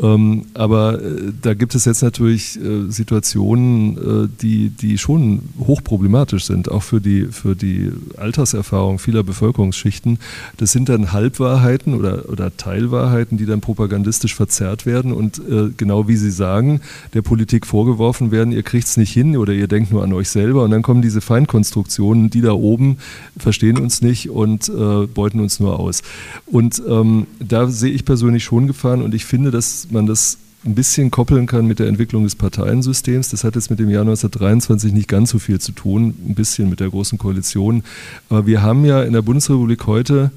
Ähm, 0.01 0.45
aber 0.53 1.01
äh, 1.01 1.33
da 1.41 1.55
gibt 1.55 1.73
es 1.73 1.85
jetzt 1.85 2.03
natürlich 2.03 2.59
äh, 2.59 2.89
Situationen, 2.89 3.97
äh, 4.25 4.29
die, 4.41 4.69
die 4.69 4.99
schon 4.99 5.41
hochproblematisch 5.59 6.45
sind, 6.45 6.69
auch 6.69 6.83
für 6.83 7.01
die, 7.01 7.25
für 7.25 7.55
die 7.55 7.91
Alterserfahrung 8.17 8.99
vieler 8.99 9.23
Bevölkerungsschichten. 9.23 10.19
Das 10.57 10.71
sind 10.71 10.89
dann 10.89 11.11
Halbwahrheiten 11.11 11.95
oder, 11.95 12.29
oder 12.29 12.55
Teilwahrheiten, 12.55 13.37
die 13.37 13.47
dann 13.47 13.61
propagandistisch 13.61 14.35
verzerrt 14.35 14.85
werden 14.85 15.11
und 15.11 15.41
genau 15.77 16.07
wie 16.07 16.15
Sie 16.15 16.31
sagen, 16.31 16.81
der 17.13 17.21
Politik 17.21 17.65
vorgeworfen 17.65 18.31
werden, 18.31 18.51
ihr 18.51 18.63
kriegt 18.63 18.87
es 18.87 18.97
nicht 18.97 19.11
hin 19.11 19.37
oder 19.37 19.53
ihr 19.53 19.67
denkt 19.67 19.91
nur 19.91 20.02
an 20.03 20.13
euch 20.13 20.29
selber. 20.29 20.63
Und 20.63 20.71
dann 20.71 20.81
kommen 20.81 21.01
diese 21.01 21.21
Feinkonstruktionen, 21.21 22.29
die 22.29 22.41
da 22.41 22.51
oben 22.53 22.97
verstehen 23.37 23.77
uns 23.77 24.01
nicht 24.01 24.29
und 24.29 24.69
äh, 24.69 25.07
beuten 25.07 25.39
uns 25.39 25.59
nur 25.59 25.79
aus. 25.79 26.01
Und 26.45 26.81
ähm, 26.87 27.27
da 27.39 27.67
sehe 27.67 27.91
ich 27.91 28.05
persönlich 28.05 28.43
schon 28.43 28.67
Gefahren 28.67 29.01
und 29.01 29.15
ich 29.15 29.25
finde, 29.25 29.51
dass 29.51 29.87
man 29.91 30.05
das 30.05 30.37
ein 30.65 30.75
bisschen 30.75 31.11
koppeln 31.11 31.45
kann 31.45 31.67
mit 31.67 31.79
der 31.79 31.87
Entwicklung 31.87 32.23
des 32.23 32.35
Parteiensystems. 32.35 33.29
Das 33.29 33.43
hat 33.43 33.55
jetzt 33.55 33.69
mit 33.69 33.79
dem 33.79 33.89
Jahr 33.89 34.01
1923 34.01 34.93
nicht 34.93 35.09
ganz 35.09 35.29
so 35.31 35.39
viel 35.39 35.59
zu 35.59 35.73
tun, 35.73 36.13
ein 36.25 36.35
bisschen 36.35 36.69
mit 36.69 36.79
der 36.79 36.89
Großen 36.89 37.17
Koalition. 37.17 37.83
Aber 38.29 38.47
wir 38.47 38.61
haben 38.61 38.85
ja 38.85 39.03
in 39.03 39.13
der 39.13 39.21
Bundesrepublik 39.21 39.85
heute 39.87 40.31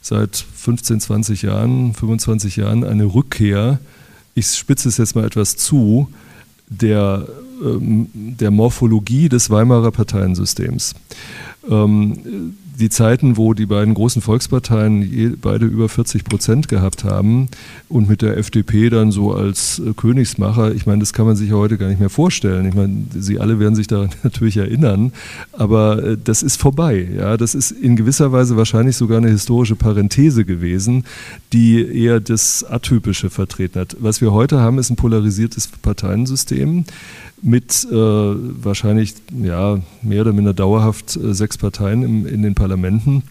seit 0.00 0.36
15, 0.36 1.00
20 1.00 1.42
Jahren, 1.42 1.94
25 1.94 2.56
Jahren 2.56 2.84
eine 2.84 3.04
Rückkehr, 3.04 3.80
ich 4.34 4.46
spitze 4.46 4.88
es 4.88 4.96
jetzt 4.96 5.14
mal 5.14 5.24
etwas 5.24 5.56
zu, 5.56 6.08
der 6.68 7.26
der 7.62 8.50
Morphologie 8.50 9.28
des 9.28 9.50
Weimarer 9.50 9.90
Parteiensystems. 9.90 10.94
Ähm, 11.70 12.54
die 12.78 12.88
Zeiten, 12.88 13.36
wo 13.36 13.54
die 13.54 13.66
beiden 13.66 13.94
großen 13.94 14.22
Volksparteien 14.22 15.38
beide 15.40 15.66
über 15.66 15.88
40 15.88 16.24
Prozent 16.24 16.68
gehabt 16.68 17.04
haben 17.04 17.48
und 17.88 18.08
mit 18.08 18.22
der 18.22 18.36
FDP 18.38 18.90
dann 18.90 19.12
so 19.12 19.32
als 19.32 19.78
äh, 19.78 19.92
Königsmacher, 19.92 20.74
ich 20.74 20.86
meine, 20.86 21.00
das 21.00 21.12
kann 21.12 21.26
man 21.26 21.36
sich 21.36 21.52
heute 21.52 21.78
gar 21.78 21.88
nicht 21.88 22.00
mehr 22.00 22.10
vorstellen. 22.10 22.66
Ich 22.66 22.74
meine, 22.74 23.04
Sie 23.16 23.38
alle 23.38 23.60
werden 23.60 23.74
sich 23.74 23.86
daran 23.86 24.10
natürlich 24.22 24.56
erinnern, 24.56 25.12
aber 25.52 26.02
äh, 26.02 26.18
das 26.22 26.42
ist 26.42 26.60
vorbei. 26.60 27.08
Ja, 27.16 27.36
das 27.36 27.54
ist 27.54 27.70
in 27.70 27.94
gewisser 27.94 28.32
Weise 28.32 28.56
wahrscheinlich 28.56 28.96
sogar 28.96 29.18
eine 29.18 29.30
historische 29.30 29.76
Parenthese 29.76 30.44
gewesen, 30.44 31.04
die 31.52 31.82
eher 31.82 32.20
das 32.20 32.64
Atypische 32.64 33.30
vertreten 33.30 33.80
hat. 33.80 33.96
Was 34.00 34.20
wir 34.20 34.32
heute 34.32 34.60
haben, 34.60 34.78
ist 34.78 34.90
ein 34.90 34.96
polarisiertes 34.96 35.68
Parteiensystem 35.68 36.84
mit 37.42 37.86
äh, 37.90 37.94
wahrscheinlich 37.94 39.14
ja, 39.42 39.80
mehr 40.00 40.22
oder 40.22 40.32
minder 40.32 40.54
dauerhaft 40.54 41.16
äh, 41.16 41.34
sechs 41.34 41.58
Parteien 41.58 42.02
im, 42.02 42.26
in 42.26 42.42
den 42.42 42.54
Parlamenten. 42.54 43.24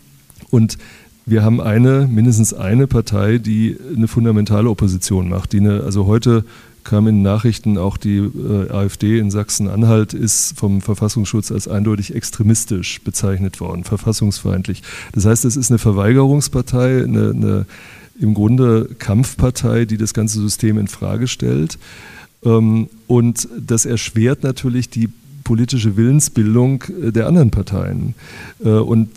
Und 0.50 0.78
wir 1.26 1.44
haben 1.44 1.62
eine, 1.62 2.08
mindestens 2.08 2.54
eine 2.54 2.88
Partei, 2.88 3.38
die 3.38 3.78
eine 3.96 4.08
fundamentale 4.08 4.70
Opposition 4.70 5.30
macht. 5.30 5.54
Die 5.54 5.60
eine, 5.60 5.84
also 5.84 6.06
heute 6.08 6.44
kam 6.84 7.08
in 7.08 7.22
Nachrichten 7.22 7.78
auch 7.78 7.98
die 7.98 8.18
äh, 8.18 8.70
AfD 8.72 9.20
in 9.20 9.32
Sachsen-Anhalt 9.32 10.14
ist 10.14 10.58
vom 10.58 10.82
Verfassungsschutz 10.82 11.52
als 11.52 11.68
eindeutig 11.68 12.16
extremistisch 12.16 13.02
bezeichnet 13.02 13.62
worden, 13.62 13.84
verfassungsfeindlich. 13.84 14.82
Das 15.14 15.26
heißt, 15.26 15.46
es 15.46 15.56
ist 15.56 15.72
eine 15.72 15.78
Verweigerungspartei, 15.78 17.04
eine, 17.04 17.30
eine 17.30 17.66
im 18.20 18.34
Grunde 18.34 18.90
Kampfpartei, 19.00 19.86
die 19.86 19.98
das 19.98 20.14
ganze 20.14 20.42
System 20.42 20.78
in 20.78 20.88
Frage 20.88 21.28
stellt. 21.28 21.78
Ähm, 22.44 22.88
und 23.08 23.48
das 23.60 23.86
erschwert 23.86 24.44
natürlich 24.44 24.90
die 24.90 25.10
politische 25.44 25.98
Willensbildung 25.98 26.84
äh, 26.84 27.12
der 27.12 27.28
anderen 27.28 27.52
Parteien. 27.52 28.16
Äh, 28.64 28.70
und 28.70 29.10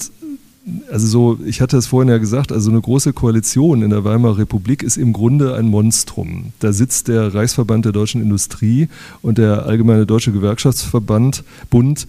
also 0.90 1.06
so, 1.06 1.38
ich 1.44 1.60
hatte 1.60 1.76
es 1.76 1.86
vorhin 1.86 2.08
ja 2.08 2.18
gesagt, 2.18 2.50
also 2.50 2.70
eine 2.70 2.80
große 2.80 3.12
Koalition 3.12 3.82
in 3.82 3.90
der 3.90 4.04
Weimarer 4.04 4.38
Republik 4.38 4.82
ist 4.82 4.96
im 4.96 5.12
Grunde 5.12 5.54
ein 5.54 5.66
Monstrum. 5.66 6.52
Da 6.58 6.72
sitzt 6.72 7.08
der 7.08 7.34
Reichsverband 7.34 7.84
der 7.84 7.92
deutschen 7.92 8.22
Industrie 8.22 8.88
und 9.20 9.36
der 9.36 9.66
Allgemeine 9.66 10.06
Deutsche 10.06 10.32
Gewerkschaftsverband, 10.32 11.44
Bund, 11.68 12.06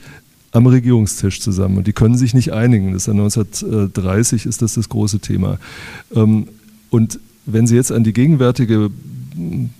am 0.53 0.67
Regierungstisch 0.67 1.41
zusammen 1.41 1.77
und 1.77 1.87
die 1.87 1.91
können 1.91 2.17
sich 2.17 2.33
nicht 2.33 2.53
einigen. 2.53 2.93
Das 2.93 3.07
ist 3.07 3.09
1930 3.09 4.45
ist 4.45 4.61
das 4.61 4.75
das 4.75 4.87
große 4.87 5.19
Thema. 5.19 5.59
Ähm, 6.15 6.47
und 6.89 7.19
wenn 7.45 7.67
Sie 7.67 7.75
jetzt 7.75 7.91
an 7.91 8.05
die 8.05 8.13
gegenwärtige 8.13 8.89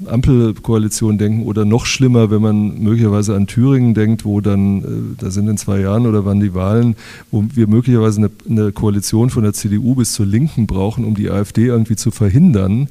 Ampelkoalition 0.05 1.17
denken 1.17 1.43
oder 1.43 1.65
noch 1.65 1.85
schlimmer, 1.85 2.29
wenn 2.29 2.41
man 2.41 2.79
möglicherweise 2.79 3.35
an 3.35 3.47
Thüringen 3.47 3.93
denkt, 3.93 4.25
wo 4.25 4.41
dann, 4.41 4.81
äh, 4.81 5.21
da 5.21 5.31
sind 5.31 5.47
in 5.47 5.57
zwei 5.57 5.79
Jahren 5.79 6.05
oder 6.05 6.25
wann 6.25 6.39
die 6.39 6.53
Wahlen, 6.53 6.95
wo 7.31 7.45
wir 7.53 7.67
möglicherweise 7.67 8.19
eine, 8.19 8.31
eine 8.50 8.71
Koalition 8.71 9.29
von 9.29 9.43
der 9.43 9.53
CDU 9.53 9.95
bis 9.95 10.13
zur 10.13 10.25
Linken 10.25 10.67
brauchen, 10.67 11.05
um 11.05 11.15
die 11.15 11.29
AfD 11.29 11.65
irgendwie 11.65 11.95
zu 11.95 12.12
verhindern. 12.12 12.89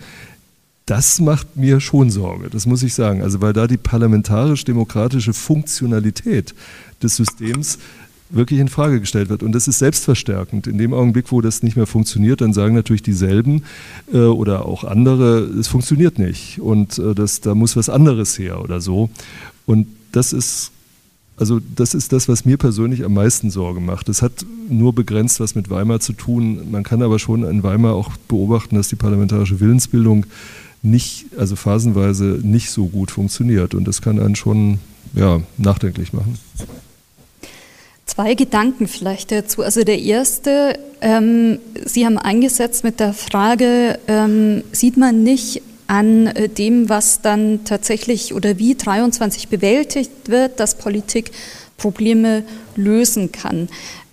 Das 0.87 1.21
macht 1.21 1.57
mir 1.57 1.81
schon 1.81 2.11
Sorge, 2.11 2.51
das 2.51 2.67
muss 2.67 2.83
ich 2.83 2.95
sagen. 2.95 3.23
Also 3.23 3.41
weil 3.41 3.53
da 3.53 3.67
die 3.67 3.79
parlamentarisch-demokratische 3.79 5.33
Funktionalität 5.33 6.55
des 7.03 7.17
Systems 7.17 7.79
wirklich 8.31 8.61
in 8.61 8.69
Frage 8.69 9.01
gestellt 9.01 9.29
wird. 9.29 9.43
Und 9.43 9.53
das 9.53 9.69
ist 9.69 9.79
selbstverstärkend. 9.79 10.67
In 10.67 10.79
dem 10.79 10.95
Augenblick, 10.95 11.31
wo 11.31 11.41
das 11.41 11.63
nicht 11.63 11.77
mehr 11.77 11.87
funktioniert, 11.87 12.41
dann 12.41 12.53
sagen 12.53 12.75
natürlich 12.75 13.03
dieselben 13.03 13.65
äh, 14.13 14.19
oder 14.19 14.67
auch 14.67 14.85
andere, 14.85 15.41
es 15.41 15.69
funktioniert 15.69 16.19
nicht 16.19 16.61
und 16.61 16.99
äh, 16.99 17.15
das, 17.15 17.41
da 17.41 17.55
muss 17.55 17.77
was 17.77 17.89
anderes 17.89 18.39
her 18.39 18.61
oder 18.61 18.81
so. 18.81 19.11
Und 19.67 19.87
das 20.13 20.33
ist 20.33 20.71
also 21.37 21.61
das 21.75 21.95
ist 21.95 22.13
das, 22.13 22.29
was 22.29 22.45
mir 22.45 22.57
persönlich 22.57 23.05
am 23.05 23.15
meisten 23.15 23.51
Sorge 23.51 23.81
macht. 23.81 24.09
Es 24.09 24.23
hat 24.23 24.47
nur 24.69 24.95
begrenzt 24.95 25.41
was 25.41 25.57
mit 25.57 25.69
Weimar 25.69 25.99
zu 25.99 26.13
tun. 26.13 26.71
Man 26.71 26.85
kann 26.85 27.03
aber 27.03 27.19
schon 27.19 27.43
in 27.43 27.63
Weimar 27.65 27.95
auch 27.95 28.17
beobachten, 28.29 28.77
dass 28.77 28.89
die 28.89 28.97
parlamentarische 28.97 29.59
Willensbildung 29.59 30.27
nicht, 30.83 31.27
also 31.37 31.57
phasenweise 31.57 32.39
nicht 32.43 32.71
so 32.71 32.87
gut 32.87 33.11
funktioniert. 33.11 33.75
Und 33.75 33.89
das 33.89 34.01
kann 34.01 34.21
einen 34.21 34.37
schon 34.37 34.79
ja, 35.15 35.41
nachdenklich 35.57 36.13
machen. 36.13 36.39
Zwei 38.07 38.35
Gedanken 38.35 38.87
vielleicht 38.87 39.33
dazu. 39.33 39.63
Also 39.63 39.83
der 39.83 39.99
erste, 39.99 40.79
ähm, 41.01 41.59
Sie 41.85 42.05
haben 42.05 42.19
eingesetzt 42.19 42.85
mit 42.85 43.01
der 43.01 43.15
Frage, 43.15 43.99
ähm, 44.09 44.63
sieht 44.73 44.97
man 44.97 45.23
nicht 45.23 45.63
an 45.87 46.27
äh, 46.27 46.49
dem, 46.49 46.89
was 46.89 47.23
dann 47.23 47.65
tatsächlich 47.65 48.35
oder 48.35 48.59
wie 48.59 48.75
23 48.75 49.49
bewältigt 49.49 50.11
wird, 50.27 50.61
dass 50.61 50.77
Politik 50.77 51.31
Probleme 51.79 52.45
lösen 52.77 53.33
kann. 53.33 53.69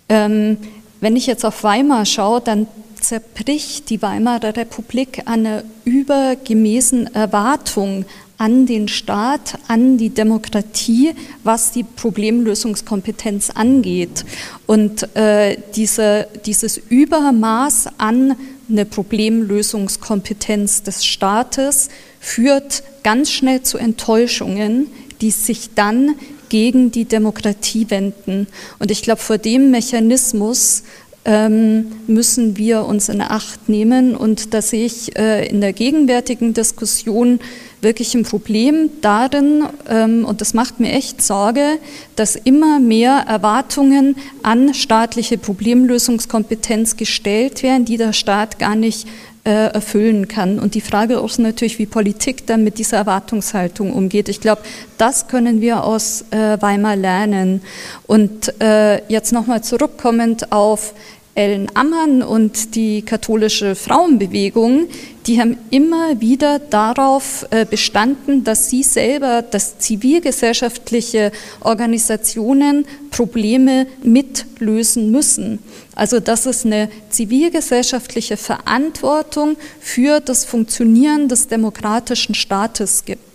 Ähm, 0.08 0.56
wenn 1.00 1.16
ich 1.16 1.26
jetzt 1.26 1.44
auf 1.44 1.64
Weimar 1.64 2.06
schaue, 2.06 2.40
dann 2.40 2.66
zerbricht 3.00 3.90
die 3.90 4.00
Weimarer 4.00 4.56
Republik 4.56 5.22
eine 5.26 5.64
übergemäßen 5.84 7.14
Erwartung 7.14 8.04
an 8.42 8.66
den 8.66 8.88
Staat, 8.88 9.56
an 9.68 9.98
die 9.98 10.10
Demokratie, 10.10 11.14
was 11.44 11.70
die 11.70 11.84
Problemlösungskompetenz 11.84 13.50
angeht. 13.50 14.24
Und 14.66 15.14
äh, 15.14 15.58
diese, 15.76 16.26
dieses 16.44 16.76
Übermaß 16.76 17.86
an 17.98 18.34
eine 18.68 18.84
Problemlösungskompetenz 18.84 20.82
des 20.82 21.04
Staates 21.04 21.88
führt 22.18 22.82
ganz 23.04 23.30
schnell 23.30 23.62
zu 23.62 23.78
Enttäuschungen, 23.78 24.88
die 25.20 25.30
sich 25.30 25.70
dann 25.76 26.16
gegen 26.48 26.90
die 26.90 27.04
Demokratie 27.04 27.90
wenden. 27.90 28.48
Und 28.80 28.90
ich 28.90 29.02
glaube, 29.02 29.20
vor 29.20 29.38
dem 29.38 29.70
Mechanismus 29.70 30.82
ähm, 31.24 31.92
müssen 32.08 32.56
wir 32.56 32.86
uns 32.86 33.08
in 33.08 33.20
Acht 33.20 33.68
nehmen. 33.68 34.16
Und 34.16 34.52
da 34.52 34.60
sehe 34.60 34.84
ich 34.84 35.16
äh, 35.16 35.46
in 35.46 35.60
der 35.60 35.72
gegenwärtigen 35.72 36.54
Diskussion 36.54 37.38
wirklich 37.82 38.14
ein 38.14 38.22
Problem 38.22 38.90
darin, 39.00 39.64
ähm, 39.88 40.24
und 40.24 40.40
das 40.40 40.54
macht 40.54 40.80
mir 40.80 40.92
echt 40.92 41.20
Sorge, 41.20 41.78
dass 42.16 42.36
immer 42.36 42.78
mehr 42.78 43.24
Erwartungen 43.28 44.16
an 44.42 44.72
staatliche 44.72 45.36
Problemlösungskompetenz 45.36 46.96
gestellt 46.96 47.62
werden, 47.62 47.84
die 47.84 47.96
der 47.96 48.12
Staat 48.12 48.58
gar 48.58 48.76
nicht 48.76 49.06
äh, 49.44 49.72
erfüllen 49.72 50.28
kann. 50.28 50.60
Und 50.60 50.76
die 50.76 50.80
Frage 50.80 51.14
ist 51.14 51.40
natürlich, 51.40 51.80
wie 51.80 51.86
Politik 51.86 52.46
dann 52.46 52.62
mit 52.62 52.78
dieser 52.78 52.98
Erwartungshaltung 52.98 53.92
umgeht. 53.92 54.28
Ich 54.28 54.40
glaube, 54.40 54.62
das 54.98 55.26
können 55.26 55.60
wir 55.60 55.82
aus 55.82 56.24
äh, 56.30 56.62
Weimar 56.62 56.94
lernen. 56.94 57.62
Und 58.06 58.60
äh, 58.60 59.02
jetzt 59.08 59.32
nochmal 59.32 59.64
zurückkommend 59.64 60.52
auf 60.52 60.94
Ellen 61.34 61.68
Ammann 61.74 62.22
und 62.22 62.74
die 62.74 63.00
katholische 63.02 63.74
Frauenbewegung, 63.74 64.88
die 65.26 65.40
haben 65.40 65.56
immer 65.70 66.20
wieder 66.20 66.58
darauf 66.58 67.46
äh, 67.50 67.64
bestanden, 67.64 68.44
dass 68.44 68.68
sie 68.68 68.82
selber, 68.82 69.40
dass 69.40 69.78
zivilgesellschaftliche 69.78 71.32
Organisationen 71.60 72.84
Probleme 73.10 73.86
mitlösen 74.02 75.10
müssen. 75.10 75.60
Also 75.94 76.20
dass 76.20 76.44
es 76.44 76.66
eine 76.66 76.90
zivilgesellschaftliche 77.08 78.36
Verantwortung 78.36 79.56
für 79.80 80.20
das 80.20 80.44
Funktionieren 80.44 81.28
des 81.28 81.48
demokratischen 81.48 82.34
Staates 82.34 83.06
gibt. 83.06 83.31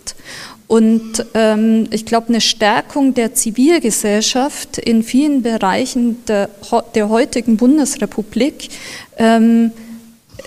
Und 0.68 1.26
ähm, 1.34 1.88
ich 1.92 2.06
glaube, 2.06 2.28
eine 2.28 2.42
Stärkung 2.42 3.14
der 3.14 3.34
Zivilgesellschaft 3.34 4.78
in 4.78 5.02
vielen 5.02 5.42
Bereichen 5.42 6.26
der, 6.26 6.50
der 6.94 7.08
heutigen 7.08 7.56
Bundesrepublik 7.56 8.70
ähm, 9.18 9.72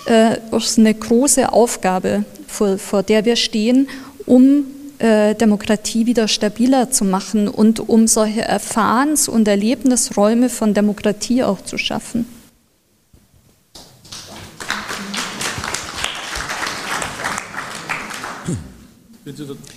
äh, 0.05 0.37
ist 0.55 0.77
eine 0.77 0.93
große 0.93 1.51
Aufgabe, 1.51 2.23
vor, 2.47 2.77
vor 2.77 3.01
der 3.01 3.25
wir 3.25 3.35
stehen, 3.35 3.89
um 4.27 4.65
äh, 4.99 5.33
Demokratie 5.33 6.05
wieder 6.05 6.27
stabiler 6.27 6.91
zu 6.91 7.03
machen 7.03 7.47
und 7.47 7.79
um 7.79 8.05
solche 8.05 8.41
Erfahrens- 8.41 9.27
und 9.27 9.47
Erlebnisräume 9.47 10.49
von 10.49 10.75
Demokratie 10.75 11.43
auch 11.43 11.61
zu 11.61 11.79
schaffen. 11.79 12.40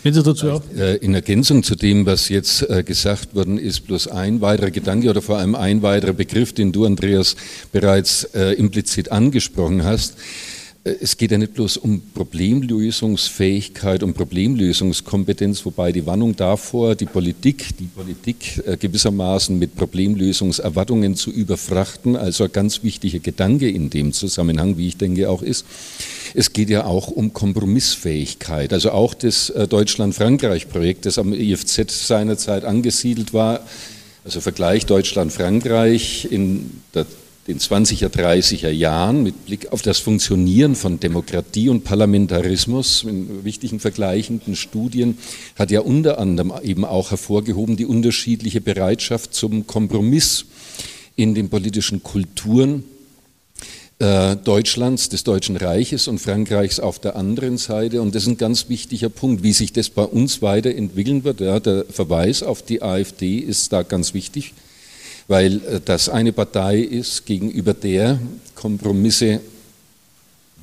Wenn 0.02 0.14
Sie 0.14 0.22
dazu 0.22 0.50
auch? 0.50 0.62
Äh, 0.76 0.96
in 0.96 1.14
Ergänzung 1.14 1.62
zu 1.62 1.74
dem, 1.74 2.06
was 2.06 2.28
jetzt 2.28 2.68
äh, 2.68 2.82
gesagt 2.82 3.34
worden 3.34 3.58
ist, 3.58 3.86
bloß 3.86 4.08
ein 4.08 4.40
weiterer 4.40 4.70
Gedanke 4.70 5.10
oder 5.10 5.22
vor 5.22 5.38
allem 5.38 5.54
ein 5.54 5.82
weiterer 5.82 6.12
Begriff, 6.12 6.52
den 6.52 6.72
du, 6.72 6.84
Andreas, 6.84 7.36
bereits 7.72 8.24
äh, 8.34 8.52
implizit 8.52 9.12
angesprochen 9.12 9.84
hast. 9.84 10.14
Es 10.86 11.16
geht 11.16 11.30
ja 11.30 11.38
nicht 11.38 11.54
bloß 11.54 11.78
um 11.78 12.02
Problemlösungsfähigkeit, 12.12 14.02
um 14.02 14.12
Problemlösungskompetenz, 14.12 15.64
wobei 15.64 15.92
die 15.92 16.04
Warnung 16.04 16.36
davor, 16.36 16.94
die 16.94 17.06
Politik, 17.06 17.74
die 17.78 17.86
Politik 17.86 18.62
gewissermaßen 18.80 19.58
mit 19.58 19.76
Problemlösungserwartungen 19.76 21.16
zu 21.16 21.30
überfrachten, 21.30 22.16
also 22.16 22.44
ein 22.44 22.52
ganz 22.52 22.82
wichtiger 22.82 23.20
Gedanke 23.20 23.70
in 23.70 23.88
dem 23.88 24.12
Zusammenhang, 24.12 24.76
wie 24.76 24.88
ich 24.88 24.98
denke 24.98 25.30
auch 25.30 25.40
ist. 25.40 25.64
Es 26.34 26.52
geht 26.52 26.68
ja 26.68 26.84
auch 26.84 27.08
um 27.08 27.32
Kompromissfähigkeit. 27.32 28.74
Also 28.74 28.90
auch 28.90 29.14
das 29.14 29.48
äh, 29.48 29.66
Deutschland-Frankreich-Projekt, 29.66 31.06
das 31.06 31.16
am 31.16 31.32
IFZ 31.32 32.06
seinerzeit 32.06 32.64
angesiedelt 32.64 33.32
war, 33.32 33.60
also 34.22 34.42
Vergleich 34.42 34.84
Deutschland-Frankreich 34.84 36.28
in 36.30 36.82
der, 36.92 37.06
den 37.46 37.58
20er, 37.58 38.08
30er 38.08 38.70
Jahren 38.70 39.22
mit 39.22 39.44
Blick 39.44 39.70
auf 39.70 39.82
das 39.82 39.98
Funktionieren 39.98 40.74
von 40.74 40.98
Demokratie 40.98 41.68
und 41.68 41.84
Parlamentarismus 41.84 43.04
in 43.04 43.44
wichtigen 43.44 43.80
vergleichenden 43.80 44.56
Studien 44.56 45.18
hat 45.56 45.70
ja 45.70 45.80
unter 45.80 46.18
anderem 46.18 46.52
eben 46.62 46.86
auch 46.86 47.10
hervorgehoben 47.10 47.76
die 47.76 47.84
unterschiedliche 47.84 48.62
Bereitschaft 48.62 49.34
zum 49.34 49.66
Kompromiss 49.66 50.46
in 51.16 51.34
den 51.34 51.50
politischen 51.50 52.02
Kulturen 52.02 52.84
äh, 53.98 54.36
Deutschlands, 54.36 55.10
des 55.10 55.22
Deutschen 55.22 55.56
Reiches 55.56 56.08
und 56.08 56.18
Frankreichs 56.18 56.80
auf 56.80 56.98
der 56.98 57.14
anderen 57.14 57.58
Seite. 57.58 58.00
Und 58.00 58.14
das 58.14 58.22
ist 58.22 58.28
ein 58.28 58.36
ganz 58.38 58.68
wichtiger 58.70 59.10
Punkt, 59.10 59.42
wie 59.42 59.52
sich 59.52 59.72
das 59.72 59.90
bei 59.90 60.02
uns 60.02 60.40
weiterentwickeln 60.40 61.24
wird. 61.24 61.40
Ja, 61.40 61.60
der 61.60 61.84
Verweis 61.90 62.42
auf 62.42 62.62
die 62.62 62.82
AfD 62.82 63.38
ist 63.38 63.72
da 63.72 63.82
ganz 63.82 64.14
wichtig, 64.14 64.54
weil 65.28 65.56
äh, 65.64 65.80
das 65.84 66.08
eine 66.08 66.32
Partei 66.32 66.78
ist, 66.78 67.26
gegenüber 67.26 67.74
der 67.74 68.18
Kompromisse 68.54 69.40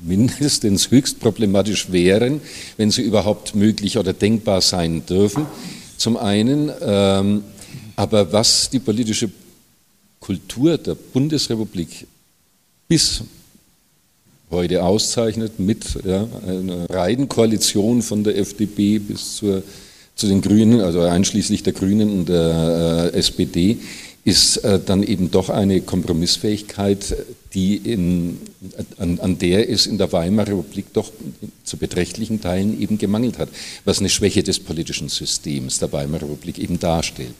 mindestens 0.00 0.90
höchst 0.90 1.20
problematisch 1.20 1.92
wären, 1.92 2.40
wenn 2.76 2.90
sie 2.90 3.02
überhaupt 3.02 3.54
möglich 3.54 3.98
oder 3.98 4.12
denkbar 4.12 4.60
sein 4.60 5.06
dürfen. 5.06 5.46
Zum 5.96 6.16
einen, 6.16 6.70
ähm, 6.80 7.44
aber 7.96 8.32
was 8.32 8.68
die 8.70 8.80
politische 8.80 9.30
Kultur 10.18 10.78
der 10.78 10.94
Bundesrepublik 10.94 12.06
bis 12.88 13.22
heute 14.50 14.84
auszeichnet, 14.84 15.58
mit 15.58 15.84
ja, 16.04 16.26
einer 16.46 16.86
breiten 16.86 17.28
Koalition 17.28 18.02
von 18.02 18.22
der 18.22 18.36
FDP 18.36 18.98
bis 18.98 19.36
zur, 19.36 19.62
zu 20.14 20.26
den 20.26 20.42
Grünen, 20.42 20.80
also 20.80 21.00
einschließlich 21.00 21.62
der 21.62 21.72
Grünen 21.72 22.10
und 22.10 22.28
der 22.28 23.10
äh, 23.14 23.18
SPD, 23.18 23.78
ist 24.24 24.58
äh, 24.58 24.78
dann 24.78 25.02
eben 25.02 25.30
doch 25.30 25.48
eine 25.48 25.80
Kompromissfähigkeit, 25.80 27.16
die 27.54 27.76
in, 27.76 28.38
an, 28.98 29.18
an, 29.18 29.38
der 29.38 29.68
es 29.68 29.86
in 29.86 29.98
der 29.98 30.12
Weimarer 30.12 30.58
Republik 30.58 30.92
doch 30.92 31.10
zu 31.64 31.76
beträchtlichen 31.76 32.40
Teilen 32.40 32.80
eben 32.80 32.98
gemangelt 32.98 33.38
hat, 33.38 33.48
was 33.84 33.98
eine 33.98 34.08
Schwäche 34.08 34.42
des 34.42 34.60
politischen 34.60 35.08
Systems 35.08 35.80
der 35.80 35.92
Weimarer 35.92 36.30
Republik 36.30 36.58
eben 36.58 36.78
darstellt. 36.78 37.34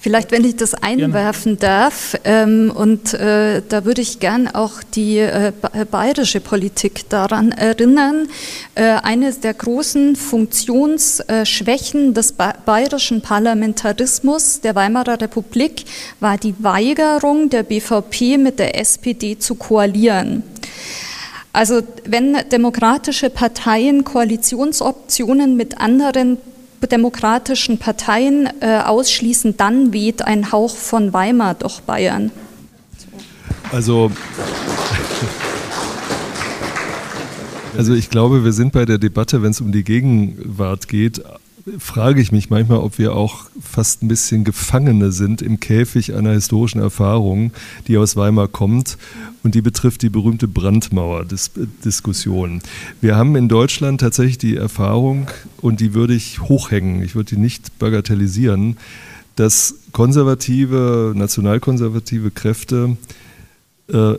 Vielleicht, 0.00 0.30
wenn 0.30 0.44
ich 0.44 0.54
das 0.54 0.74
einwerfen 0.74 1.58
darf, 1.58 2.16
ähm, 2.22 2.72
und 2.72 3.14
äh, 3.14 3.62
da 3.68 3.84
würde 3.84 4.00
ich 4.00 4.20
gern 4.20 4.46
auch 4.46 4.74
die 4.94 5.18
äh, 5.18 5.52
bayerische 5.90 6.38
Politik 6.38 7.08
daran 7.08 7.50
erinnern. 7.50 8.28
Äh, 8.76 8.98
eine 9.02 9.32
der 9.32 9.54
großen 9.54 10.14
Funktionsschwächen 10.14 12.14
des 12.14 12.30
ba 12.30 12.54
bayerischen 12.64 13.22
Parlamentarismus 13.22 14.60
der 14.60 14.76
Weimarer 14.76 15.20
Republik 15.20 15.84
war 16.20 16.38
die 16.38 16.54
Weigerung 16.60 17.50
der 17.50 17.64
BVP 17.64 18.38
mit 18.38 18.60
der 18.60 18.78
SPD 18.78 19.36
zu 19.36 19.56
koalieren. 19.56 20.44
Also 21.52 21.82
wenn 22.04 22.36
demokratische 22.52 23.30
Parteien 23.30 24.04
Koalitionsoptionen 24.04 25.56
mit 25.56 25.80
anderen 25.80 26.38
demokratischen 26.88 27.78
Parteien 27.78 28.48
äh, 28.60 28.78
ausschließen, 28.78 29.56
dann 29.56 29.92
weht 29.92 30.22
ein 30.22 30.52
Hauch 30.52 30.76
von 30.76 31.12
Weimar 31.12 31.54
durch 31.54 31.80
Bayern. 31.80 32.30
Also, 33.72 34.10
also 37.76 37.94
ich 37.94 38.10
glaube, 38.10 38.44
wir 38.44 38.52
sind 38.52 38.72
bei 38.72 38.84
der 38.84 38.98
Debatte, 38.98 39.42
wenn 39.42 39.50
es 39.50 39.60
um 39.60 39.72
die 39.72 39.84
Gegenwart 39.84 40.88
geht, 40.88 41.22
frage 41.78 42.20
ich 42.20 42.32
mich 42.32 42.50
manchmal, 42.50 42.78
ob 42.78 42.98
wir 42.98 43.14
auch 43.14 43.46
fast 43.62 44.02
ein 44.02 44.08
bisschen 44.08 44.44
Gefangene 44.44 45.12
sind 45.12 45.42
im 45.42 45.60
Käfig 45.60 46.14
einer 46.14 46.32
historischen 46.32 46.80
Erfahrung, 46.80 47.52
die 47.86 47.96
aus 47.96 48.16
Weimar 48.16 48.48
kommt 48.48 48.98
und 49.42 49.54
die 49.54 49.62
betrifft 49.62 50.02
die 50.02 50.08
berühmte 50.08 50.48
Brandmauer-Diskussion. 50.48 52.62
Wir 53.00 53.16
haben 53.16 53.36
in 53.36 53.48
Deutschland 53.48 54.00
tatsächlich 54.00 54.38
die 54.38 54.56
Erfahrung, 54.56 55.28
und 55.60 55.80
die 55.80 55.94
würde 55.94 56.14
ich 56.14 56.40
hochhängen, 56.40 57.02
ich 57.02 57.14
würde 57.14 57.34
die 57.34 57.40
nicht 57.40 57.78
bagatellisieren, 57.78 58.76
dass 59.36 59.74
konservative, 59.92 61.12
nationalkonservative 61.16 62.30
Kräfte 62.30 62.96
äh, 63.88 64.14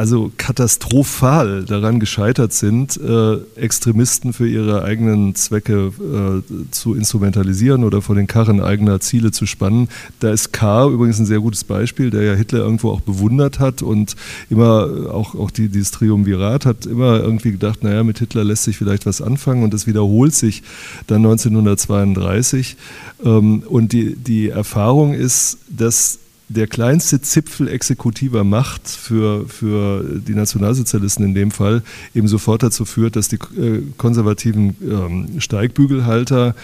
also 0.00 0.32
katastrophal 0.38 1.66
daran 1.66 2.00
gescheitert 2.00 2.54
sind, 2.54 2.98
äh, 2.98 3.34
Extremisten 3.54 4.32
für 4.32 4.48
ihre 4.48 4.82
eigenen 4.82 5.34
Zwecke 5.34 5.92
äh, 6.00 6.70
zu 6.70 6.94
instrumentalisieren 6.94 7.84
oder 7.84 8.00
vor 8.00 8.14
den 8.14 8.26
Karren 8.26 8.62
eigener 8.62 9.00
Ziele 9.00 9.30
zu 9.30 9.44
spannen. 9.44 9.90
Da 10.20 10.30
ist 10.30 10.54
K. 10.54 10.88
übrigens 10.88 11.18
ein 11.18 11.26
sehr 11.26 11.40
gutes 11.40 11.64
Beispiel, 11.64 12.08
der 12.08 12.22
ja 12.22 12.32
Hitler 12.32 12.60
irgendwo 12.60 12.92
auch 12.92 13.02
bewundert 13.02 13.58
hat 13.58 13.82
und 13.82 14.16
immer 14.48 14.88
auch, 15.12 15.34
auch 15.34 15.50
die, 15.50 15.68
dieses 15.68 15.90
Triumvirat 15.90 16.64
hat 16.64 16.86
immer 16.86 17.20
irgendwie 17.20 17.52
gedacht, 17.52 17.84
naja, 17.84 18.02
mit 18.02 18.20
Hitler 18.20 18.42
lässt 18.42 18.64
sich 18.64 18.78
vielleicht 18.78 19.04
was 19.04 19.20
anfangen 19.20 19.62
und 19.62 19.74
das 19.74 19.86
wiederholt 19.86 20.32
sich 20.32 20.62
dann 21.08 21.18
1932. 21.18 22.78
Ähm, 23.22 23.64
und 23.68 23.92
die, 23.92 24.16
die 24.16 24.48
Erfahrung 24.48 25.12
ist, 25.12 25.58
dass 25.68 26.19
der 26.50 26.66
kleinste 26.66 27.20
Zipfel 27.20 27.68
exekutiver 27.68 28.42
Macht 28.42 28.88
für, 28.88 29.48
für 29.48 30.02
die 30.02 30.34
Nationalsozialisten 30.34 31.24
in 31.24 31.34
dem 31.34 31.52
Fall 31.52 31.82
eben 32.12 32.26
sofort 32.26 32.64
dazu 32.64 32.84
führt, 32.84 33.14
dass 33.14 33.28
die 33.28 33.36
äh, 33.56 33.82
konservativen 33.96 34.76
ähm, 34.82 35.40
Steigbügelhalter 35.40 36.56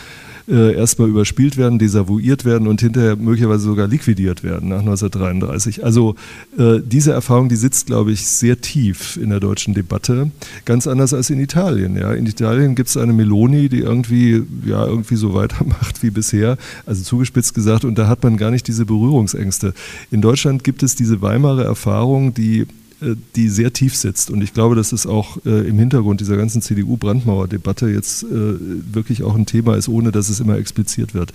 äh, 0.49 0.75
erstmal 0.75 1.09
überspielt 1.09 1.57
werden, 1.57 1.79
desavouiert 1.79 2.45
werden 2.45 2.69
und 2.69 2.81
hinterher 2.81 3.17
möglicherweise 3.17 3.65
sogar 3.65 3.89
liquidiert 3.89 4.43
werden 4.43 4.69
nach 4.69 4.81
1933. 4.81 5.85
Also 5.85 6.15
äh, 6.59 6.81
diese 6.85 7.13
Erfahrung, 7.13 7.49
die 7.49 7.57
sitzt, 7.57 7.87
glaube 7.87 8.13
ich, 8.13 8.27
sehr 8.27 8.61
tief 8.61 9.17
in 9.17 9.31
der 9.31 9.41
deutschen 9.41 9.75
Debatte, 9.75 10.31
ganz 10.65 10.87
anders 10.87 11.13
als 11.15 11.31
in 11.31 11.41
Italien. 11.41 11.97
Ja. 11.97 12.13
In 12.13 12.27
Italien 12.27 12.75
gibt 12.75 12.89
es 12.89 12.97
eine 12.97 13.13
Meloni, 13.13 13.69
die 13.69 13.81
irgendwie, 13.81 14.43
ja, 14.65 14.87
irgendwie 14.87 15.17
so 15.17 15.35
weitermacht 15.35 16.03
wie 16.03 16.11
bisher, 16.11 16.59
also 16.87 17.03
zugespitzt 17.03 17.55
gesagt, 17.55 17.85
und 17.85 17.99
da 17.99 18.07
hat 18.07 18.23
man 18.23 18.37
gar 18.37 18.51
nicht 18.51 18.69
diese 18.69 18.87
Berührungsängste. 18.87 19.75
In 20.11 20.21
Deutschland 20.21 20.65
gibt 20.65 20.83
es 20.83 20.95
diese 20.95 21.23
Weimarer 21.23 21.65
Erfahrung, 21.65 22.35
die 22.35 22.67
die 23.01 23.49
sehr 23.49 23.73
tief 23.73 23.95
sitzt. 23.95 24.31
Und 24.31 24.43
ich 24.43 24.55
glaube, 24.55 24.75
dass 24.75 24.93
es 24.93 25.07
auch 25.07 25.39
äh, 25.45 25.69
im 25.69 25.79
Hintergrund 25.79 26.21
dieser 26.21 26.37
ganzen 26.37 26.63
CDU-Brandmauer-Debatte 26.63 27.89
jetzt 27.89 28.23
äh, 28.23 28.27
wirklich 28.31 29.23
auch 29.23 29.35
ein 29.35 29.47
Thema 29.47 29.77
ist, 29.77 29.89
ohne 29.89 30.13
dass 30.13 30.29
es 30.29 30.41
immer 30.41 30.57
expliziert 30.57 31.13
wird. 31.13 31.33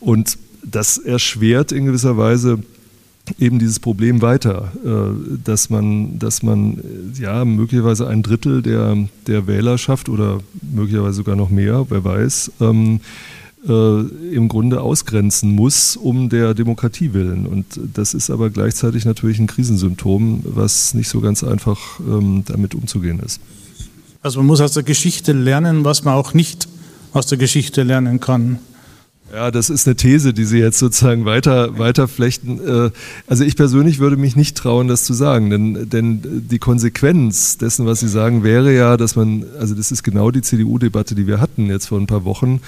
Und 0.00 0.38
das 0.64 0.98
erschwert 0.98 1.72
in 1.72 1.86
gewisser 1.86 2.16
Weise 2.16 2.58
eben 3.38 3.58
dieses 3.58 3.78
Problem 3.78 4.22
weiter, 4.22 4.72
äh, 4.84 5.38
dass 5.44 5.70
man, 5.70 6.18
dass 6.18 6.42
man 6.42 6.78
äh, 6.78 7.22
ja 7.22 7.44
möglicherweise 7.44 8.08
ein 8.08 8.22
Drittel 8.22 8.62
der, 8.62 8.96
der 9.26 9.46
Wählerschaft 9.46 10.08
oder 10.08 10.40
möglicherweise 10.62 11.14
sogar 11.14 11.36
noch 11.36 11.50
mehr, 11.50 11.86
wer 11.88 12.04
weiß, 12.04 12.52
ähm, 12.60 13.00
äh, 13.68 14.00
im 14.34 14.48
Grunde 14.48 14.80
ausgrenzen 14.80 15.54
muss, 15.54 15.96
um 15.96 16.28
der 16.28 16.54
Demokratie 16.54 17.12
willen. 17.12 17.46
Und 17.46 17.66
das 17.94 18.14
ist 18.14 18.30
aber 18.30 18.50
gleichzeitig 18.50 19.04
natürlich 19.04 19.38
ein 19.38 19.46
Krisensymptom, 19.46 20.40
was 20.44 20.94
nicht 20.94 21.08
so 21.08 21.20
ganz 21.20 21.44
einfach 21.44 22.00
ähm, 22.00 22.44
damit 22.46 22.74
umzugehen 22.74 23.20
ist. 23.20 23.40
Also 24.22 24.40
man 24.40 24.46
muss 24.46 24.60
aus 24.60 24.72
der 24.72 24.82
Geschichte 24.82 25.32
lernen, 25.32 25.84
was 25.84 26.04
man 26.04 26.14
auch 26.14 26.34
nicht 26.34 26.68
aus 27.12 27.26
der 27.26 27.38
Geschichte 27.38 27.82
lernen 27.82 28.20
kann. 28.20 28.58
Ja, 29.32 29.52
das 29.52 29.70
ist 29.70 29.86
eine 29.86 29.94
These, 29.94 30.34
die 30.34 30.44
Sie 30.44 30.58
jetzt 30.58 30.78
sozusagen 30.80 31.24
weiter, 31.24 31.78
weiter 31.78 32.08
flechten. 32.08 32.58
Äh, 32.58 32.90
also 33.28 33.44
ich 33.44 33.54
persönlich 33.54 34.00
würde 34.00 34.16
mich 34.16 34.34
nicht 34.34 34.56
trauen, 34.56 34.88
das 34.88 35.04
zu 35.04 35.14
sagen, 35.14 35.50
denn, 35.50 35.88
denn 35.88 36.48
die 36.50 36.58
Konsequenz 36.58 37.56
dessen, 37.56 37.86
was 37.86 38.00
Sie 38.00 38.08
sagen, 38.08 38.42
wäre 38.42 38.74
ja, 38.74 38.96
dass 38.96 39.14
man, 39.14 39.44
also 39.58 39.74
das 39.74 39.92
ist 39.92 40.02
genau 40.02 40.32
die 40.32 40.42
CDU-Debatte, 40.42 41.14
die 41.14 41.28
wir 41.28 41.40
hatten 41.40 41.66
jetzt 41.66 41.86
vor 41.86 42.00
ein 42.00 42.08
paar 42.08 42.24
Wochen, 42.24 42.60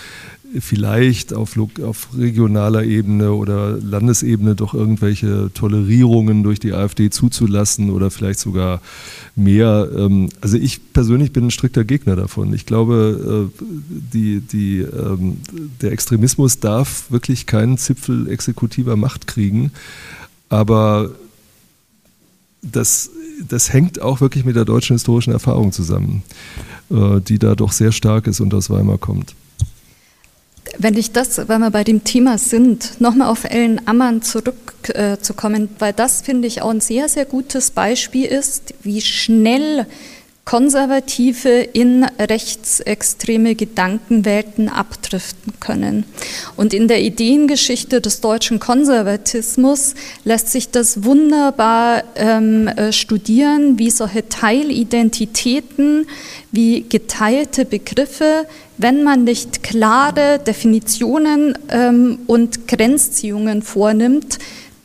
vielleicht 0.60 1.32
auf, 1.32 1.56
auf, 1.82 2.08
regionaler 2.16 2.84
Ebene 2.84 3.32
oder 3.32 3.78
Landesebene 3.78 4.54
doch 4.54 4.74
irgendwelche 4.74 5.50
Tolerierungen 5.54 6.42
durch 6.42 6.60
die 6.60 6.72
AfD 6.72 7.10
zuzulassen 7.10 7.90
oder 7.90 8.10
vielleicht 8.10 8.38
sogar 8.38 8.82
mehr. 9.34 9.88
Ähm, 9.96 10.28
also 10.40 10.56
ich 10.56 10.92
persönlich 10.92 11.32
bin 11.32 11.46
ein 11.46 11.50
strikter 11.50 11.84
Gegner 11.84 12.16
davon. 12.16 12.52
Ich 12.52 12.66
glaube, 12.66 13.50
äh, 13.50 13.64
die, 14.12 14.40
die, 14.40 14.80
ähm, 14.80 15.38
der 15.80 15.92
Extremismus 15.92 16.60
darf 16.60 17.10
wirklich 17.10 17.46
keinen 17.46 17.78
Zipfel 17.78 18.28
exekutiver 18.28 18.96
Macht 18.96 19.26
kriegen. 19.26 19.72
Aber 20.48 21.10
das, 22.60 23.10
das 23.48 23.72
hängt 23.72 24.00
auch 24.02 24.20
wirklich 24.20 24.44
mit 24.44 24.56
der 24.56 24.64
deutschen 24.64 24.94
historischen 24.94 25.32
Erfahrung 25.32 25.72
zusammen, 25.72 26.22
äh, 26.90 27.20
die 27.20 27.38
da 27.38 27.54
doch 27.54 27.72
sehr 27.72 27.92
stark 27.92 28.26
ist 28.26 28.40
und 28.40 28.52
aus 28.52 28.68
Weimar 28.68 28.98
kommt. 28.98 29.34
Wenn 30.82 30.96
ich 30.96 31.12
das, 31.12 31.48
wenn 31.48 31.60
wir 31.60 31.70
bei 31.70 31.84
dem 31.84 32.02
Thema 32.02 32.38
sind, 32.38 33.00
nochmal 33.00 33.28
auf 33.28 33.44
Ellen 33.44 33.80
Ammann 33.86 34.20
zurückzukommen, 34.20 35.64
äh, 35.66 35.80
weil 35.80 35.92
das 35.92 36.22
finde 36.22 36.48
ich 36.48 36.60
auch 36.60 36.70
ein 36.70 36.80
sehr, 36.80 37.08
sehr 37.08 37.24
gutes 37.24 37.70
Beispiel 37.70 38.26
ist, 38.26 38.74
wie 38.82 39.00
schnell 39.00 39.86
Konservative 40.44 41.48
in 41.48 42.04
rechtsextreme 42.18 43.54
Gedankenwelten 43.54 44.68
abdriften 44.68 45.52
können. 45.60 46.04
Und 46.56 46.74
in 46.74 46.88
der 46.88 47.00
Ideengeschichte 47.00 48.00
des 48.00 48.20
deutschen 48.20 48.58
Konservatismus 48.58 49.94
lässt 50.24 50.50
sich 50.50 50.70
das 50.70 51.04
wunderbar 51.04 52.02
ähm, 52.16 52.66
äh, 52.66 52.92
studieren, 52.92 53.78
wie 53.78 53.90
solche 53.90 54.28
Teilidentitäten, 54.28 56.08
wie 56.50 56.86
geteilte 56.88 57.64
Begriffe, 57.64 58.46
wenn 58.78 59.04
man 59.04 59.22
nicht 59.22 59.62
klare 59.62 60.40
Definitionen 60.44 61.56
ähm, 61.68 62.18
und 62.26 62.66
Grenzziehungen 62.66 63.62
vornimmt, 63.62 64.38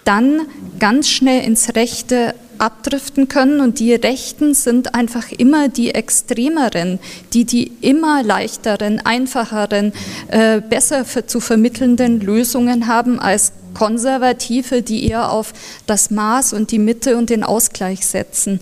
dann 0.07 0.47
ganz 0.79 1.09
schnell 1.09 1.43
ins 1.43 1.75
Rechte 1.75 2.33
abdriften 2.59 3.27
können 3.27 3.59
und 3.59 3.79
die 3.79 3.93
Rechten 3.93 4.53
sind 4.53 4.95
einfach 4.95 5.31
immer 5.31 5.69
die 5.69 5.93
extremeren, 5.93 6.99
die 7.33 7.45
die 7.45 7.71
immer 7.81 8.23
leichteren, 8.23 8.99
einfacheren, 9.05 9.93
äh, 10.29 10.61
besser 10.61 11.05
zu 11.27 11.39
vermittelnden 11.39 12.21
Lösungen 12.21 12.87
haben 12.87 13.19
als 13.19 13.51
Konservative, 13.73 14.81
die 14.81 15.07
eher 15.07 15.31
auf 15.31 15.53
das 15.85 16.09
Maß 16.09 16.53
und 16.53 16.71
die 16.71 16.79
Mitte 16.79 17.15
und 17.15 17.29
den 17.29 17.43
Ausgleich 17.43 18.07
setzen. 18.07 18.59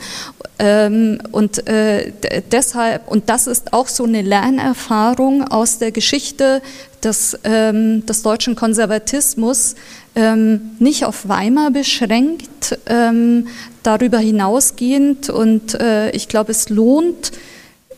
Ähm, 0.60 1.20
und 1.32 1.68
äh, 1.68 2.12
deshalb, 2.52 3.08
und 3.08 3.30
das 3.30 3.48
ist 3.48 3.72
auch 3.72 3.88
so 3.88 4.04
eine 4.04 4.22
Lernerfahrung 4.22 5.48
aus 5.48 5.78
der 5.78 5.92
Geschichte 5.92 6.62
des, 7.06 7.38
ähm, 7.44 8.06
des 8.06 8.24
deutschen 8.24 8.56
Konservatismus, 8.56 9.76
ähm, 10.16 10.62
nicht 10.80 11.06
auf 11.06 11.28
Weimar 11.28 11.72
beschränkt, 11.72 12.78
ähm, 12.88 13.48
darüber 13.84 14.18
hinausgehend. 14.18 15.30
Und 15.30 15.76
äh, 15.76 16.10
ich 16.12 16.28
glaube, 16.28 16.52
es 16.52 16.70
lohnt, 16.70 17.32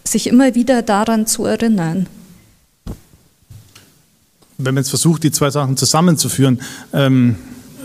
sich 0.03 0.27
immer 0.27 0.53
wieder 0.53 0.81
daran 0.81 1.25
zu 1.25 1.45
erinnern 1.45 2.07
wenn 4.57 4.73
man 4.73 4.83
jetzt 4.83 4.89
versucht, 4.89 5.23
die 5.23 5.31
zwei 5.31 5.49
Sachen 5.49 5.77
zusammenzuführen, 5.77 6.59
ähm, 6.93 7.35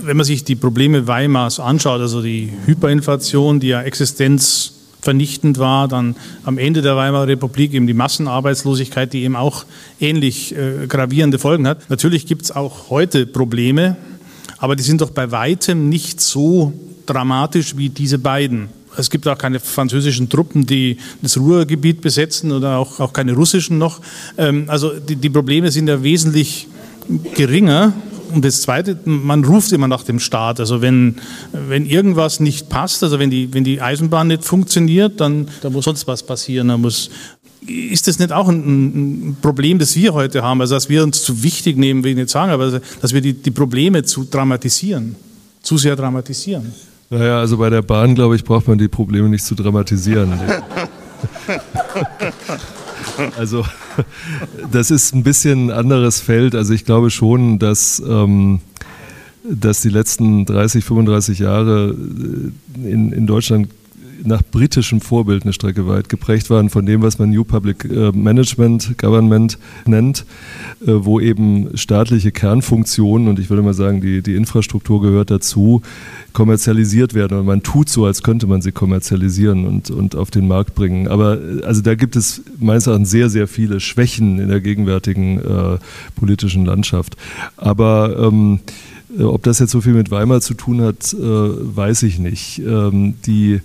wenn 0.00 0.16
man 0.16 0.24
sich 0.24 0.44
die 0.44 0.56
Probleme 0.56 1.06
Weimars 1.06 1.60
anschaut, 1.60 2.00
also 2.00 2.22
die 2.22 2.50
Hyperinflation, 2.66 3.60
die 3.60 3.68
ja 3.68 3.82
existenzvernichtend 5.02 5.58
war, 5.58 5.88
dann 5.88 6.16
am 6.44 6.58
Ende 6.58 6.82
der 6.82 6.96
Weimarer 6.96 7.26
Republik 7.26 7.74
eben 7.74 7.86
die 7.86 7.94
Massenarbeitslosigkeit, 7.94 9.12
die 9.12 9.24
eben 9.24 9.36
auch 9.36 9.64
ähnlich 10.00 10.54
äh, 10.54 10.86
gravierende 10.86 11.38
Folgen 11.38 11.66
hat. 11.66 11.90
Natürlich 11.90 12.26
gibt 12.26 12.42
es 12.42 12.50
auch 12.52 12.90
heute 12.90 13.26
Probleme, 13.26 13.96
aber 14.58 14.76
die 14.76 14.82
sind 14.82 15.00
doch 15.00 15.10
bei 15.10 15.30
weitem 15.30 15.88
nicht 15.88 16.20
so 16.20 16.72
dramatisch 17.06 17.76
wie 17.76 17.88
diese 17.88 18.18
beiden. 18.18 18.68
Es 18.96 19.10
gibt 19.10 19.26
auch 19.26 19.38
keine 19.38 19.58
französischen 19.58 20.28
Truppen, 20.28 20.66
die 20.66 20.98
das 21.22 21.36
Ruhrgebiet 21.36 22.00
besetzen 22.00 22.52
oder 22.52 22.76
auch, 22.76 23.00
auch 23.00 23.12
keine 23.12 23.32
russischen 23.32 23.78
noch. 23.78 24.00
Ähm, 24.38 24.64
also 24.68 24.92
die, 24.98 25.16
die 25.16 25.30
Probleme 25.30 25.70
sind 25.70 25.88
ja 25.88 26.02
wesentlich 26.02 26.68
geringer. 27.34 27.92
Und 28.34 28.44
das 28.44 28.62
Zweite, 28.62 28.98
man 29.04 29.44
ruft 29.44 29.72
immer 29.72 29.88
nach 29.88 30.04
dem 30.04 30.18
Staat. 30.18 30.60
Also 30.60 30.82
wenn, 30.82 31.16
wenn 31.52 31.86
irgendwas 31.86 32.40
nicht 32.40 32.68
passt, 32.68 33.02
also 33.02 33.18
wenn 33.18 33.30
die, 33.30 33.52
wenn 33.52 33.64
die 33.64 33.80
Eisenbahn 33.80 34.28
nicht 34.28 34.44
funktioniert, 34.44 35.20
dann 35.20 35.48
da 35.60 35.70
muss 35.70 35.84
sonst 35.84 36.06
was 36.06 36.22
passieren. 36.22 36.68
Da 36.68 36.78
muss, 36.78 37.10
ist 37.66 38.08
das 38.08 38.18
nicht 38.18 38.32
auch 38.32 38.48
ein, 38.48 39.30
ein, 39.30 39.36
Problem, 39.40 39.78
das 39.78 39.96
wir 39.96 40.14
heute 40.14 40.42
haben? 40.42 40.60
Also 40.60 40.74
dass 40.74 40.88
wir 40.88 41.02
uns 41.02 41.22
zu 41.22 41.42
wichtig 41.42 41.76
nehmen, 41.76 42.04
will 42.04 42.12
ich 42.12 42.16
nicht 42.16 42.30
sagen, 42.30 42.52
aber 42.52 42.80
dass 43.00 43.12
wir 43.12 43.20
die, 43.20 43.34
die 43.34 43.50
Probleme 43.50 44.02
zu 44.02 44.24
dramatisieren, 44.24 45.16
zu 45.62 45.78
sehr 45.78 45.96
dramatisieren. 45.96 46.72
Naja, 47.10 47.40
also 47.40 47.58
bei 47.58 47.68
der 47.68 47.82
Bahn, 47.82 48.14
glaube 48.14 48.36
ich, 48.36 48.44
braucht 48.44 48.68
man 48.68 48.78
die 48.78 48.88
Probleme 48.88 49.28
nicht 49.28 49.44
zu 49.44 49.54
dramatisieren. 49.54 50.32
also 53.38 53.64
das 54.70 54.90
ist 54.90 55.14
ein 55.14 55.22
bisschen 55.22 55.70
ein 55.70 55.76
anderes 55.76 56.20
Feld. 56.20 56.54
Also 56.54 56.72
ich 56.72 56.84
glaube 56.84 57.10
schon, 57.10 57.58
dass, 57.58 58.02
ähm, 58.06 58.60
dass 59.44 59.80
die 59.82 59.88
letzten 59.88 60.44
30, 60.46 60.84
35 60.84 61.38
Jahre 61.40 61.94
äh, 61.94 62.90
in, 62.90 63.12
in 63.12 63.26
Deutschland 63.26 63.68
nach 64.24 64.42
britischem 64.42 65.00
Vorbild 65.00 65.44
eine 65.44 65.52
Strecke 65.52 65.86
weit 65.86 66.08
geprägt 66.08 66.50
waren 66.50 66.70
von 66.70 66.86
dem, 66.86 67.02
was 67.02 67.18
man 67.18 67.30
New 67.30 67.44
Public 67.44 67.84
äh, 67.84 68.12
Management 68.12 68.98
Government 68.98 69.58
nennt, 69.86 70.24
äh, 70.80 70.92
wo 70.92 71.20
eben 71.20 71.76
staatliche 71.76 72.32
Kernfunktionen 72.32 73.28
und 73.28 73.38
ich 73.38 73.50
würde 73.50 73.62
mal 73.62 73.74
sagen, 73.74 74.00
die, 74.00 74.22
die 74.22 74.34
Infrastruktur 74.34 75.02
gehört 75.02 75.30
dazu, 75.30 75.82
kommerzialisiert 76.32 77.14
werden 77.14 77.38
und 77.38 77.46
man 77.46 77.62
tut 77.62 77.88
so, 77.88 78.06
als 78.06 78.22
könnte 78.22 78.46
man 78.46 78.62
sie 78.62 78.72
kommerzialisieren 78.72 79.66
und, 79.66 79.90
und 79.90 80.16
auf 80.16 80.30
den 80.30 80.48
Markt 80.48 80.74
bringen. 80.74 81.08
Aber 81.08 81.38
äh, 81.40 81.62
also 81.64 81.82
da 81.82 81.94
gibt 81.94 82.16
es 82.16 82.42
meines 82.58 82.86
Erachtens 82.86 83.10
sehr, 83.10 83.30
sehr 83.30 83.48
viele 83.48 83.80
Schwächen 83.80 84.38
in 84.38 84.48
der 84.48 84.60
gegenwärtigen 84.60 85.38
äh, 85.38 85.78
politischen 86.16 86.64
Landschaft. 86.64 87.16
Aber 87.56 88.16
ähm, 88.18 88.60
ob 89.18 89.42
das 89.42 89.58
jetzt 89.58 89.72
so 89.72 89.80
viel 89.80 89.92
mit 89.92 90.10
Weimar 90.10 90.40
zu 90.40 90.54
tun 90.54 90.80
hat, 90.80 91.12
äh, 91.12 91.18
weiß 91.18 92.02
ich 92.04 92.18
nicht. 92.18 92.60
Ähm, 92.60 93.14
die 93.26 93.60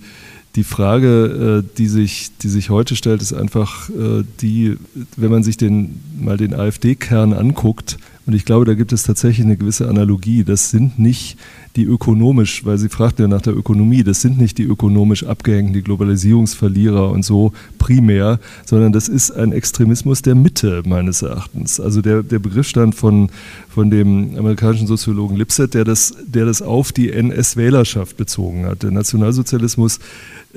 die 0.57 0.63
Frage, 0.63 1.63
äh, 1.63 1.77
die, 1.77 1.87
sich, 1.87 2.31
die 2.41 2.49
sich 2.49 2.69
heute 2.71 2.95
stellt, 2.95 3.21
ist 3.21 3.31
einfach 3.31 3.89
äh, 3.89 4.23
die, 4.41 4.77
wenn 5.15 5.31
man 5.31 5.43
sich 5.43 5.55
den, 5.55 6.01
mal 6.19 6.35
den 6.35 6.53
AfD-Kern 6.53 7.31
anguckt, 7.31 7.97
und 8.27 8.33
ich 8.33 8.43
glaube, 8.43 8.65
da 8.65 8.73
gibt 8.73 8.91
es 8.91 9.03
tatsächlich 9.03 9.45
eine 9.45 9.55
gewisse 9.55 9.87
Analogie. 9.87 10.43
Das 10.43 10.69
sind 10.69 10.99
nicht 10.99 11.37
die 11.77 11.85
ökonomisch, 11.85 12.65
weil 12.65 12.77
Sie 12.77 12.89
fragten 12.89 13.23
ja 13.23 13.27
nach 13.27 13.41
der 13.41 13.55
Ökonomie, 13.55 14.03
das 14.03 14.21
sind 14.21 14.37
nicht 14.37 14.57
die 14.57 14.63
ökonomisch 14.63 15.23
abgehängten, 15.23 15.73
die 15.73 15.83
Globalisierungsverlierer 15.83 17.11
und 17.11 17.23
so 17.23 17.53
primär, 17.77 18.39
sondern 18.65 18.91
das 18.91 19.07
ist 19.07 19.31
ein 19.31 19.51
Extremismus 19.51 20.23
der 20.23 20.35
Mitte 20.35 20.81
meines 20.85 21.21
Erachtens. 21.21 21.79
Also 21.79 22.01
der, 22.01 22.23
der 22.23 22.39
Begriff 22.39 22.67
stand 22.67 22.95
von, 22.95 23.29
von 23.69 23.89
dem 23.89 24.35
amerikanischen 24.37 24.87
Soziologen 24.87 25.37
Lipset, 25.37 25.75
der 25.75 25.85
das, 25.85 26.15
der 26.25 26.45
das 26.45 26.61
auf 26.61 26.91
die 26.91 27.11
NS-Wählerschaft 27.11 28.17
bezogen 28.17 28.65
hat. 28.65 28.83
Der 28.83 28.91
Nationalsozialismus 28.91 29.99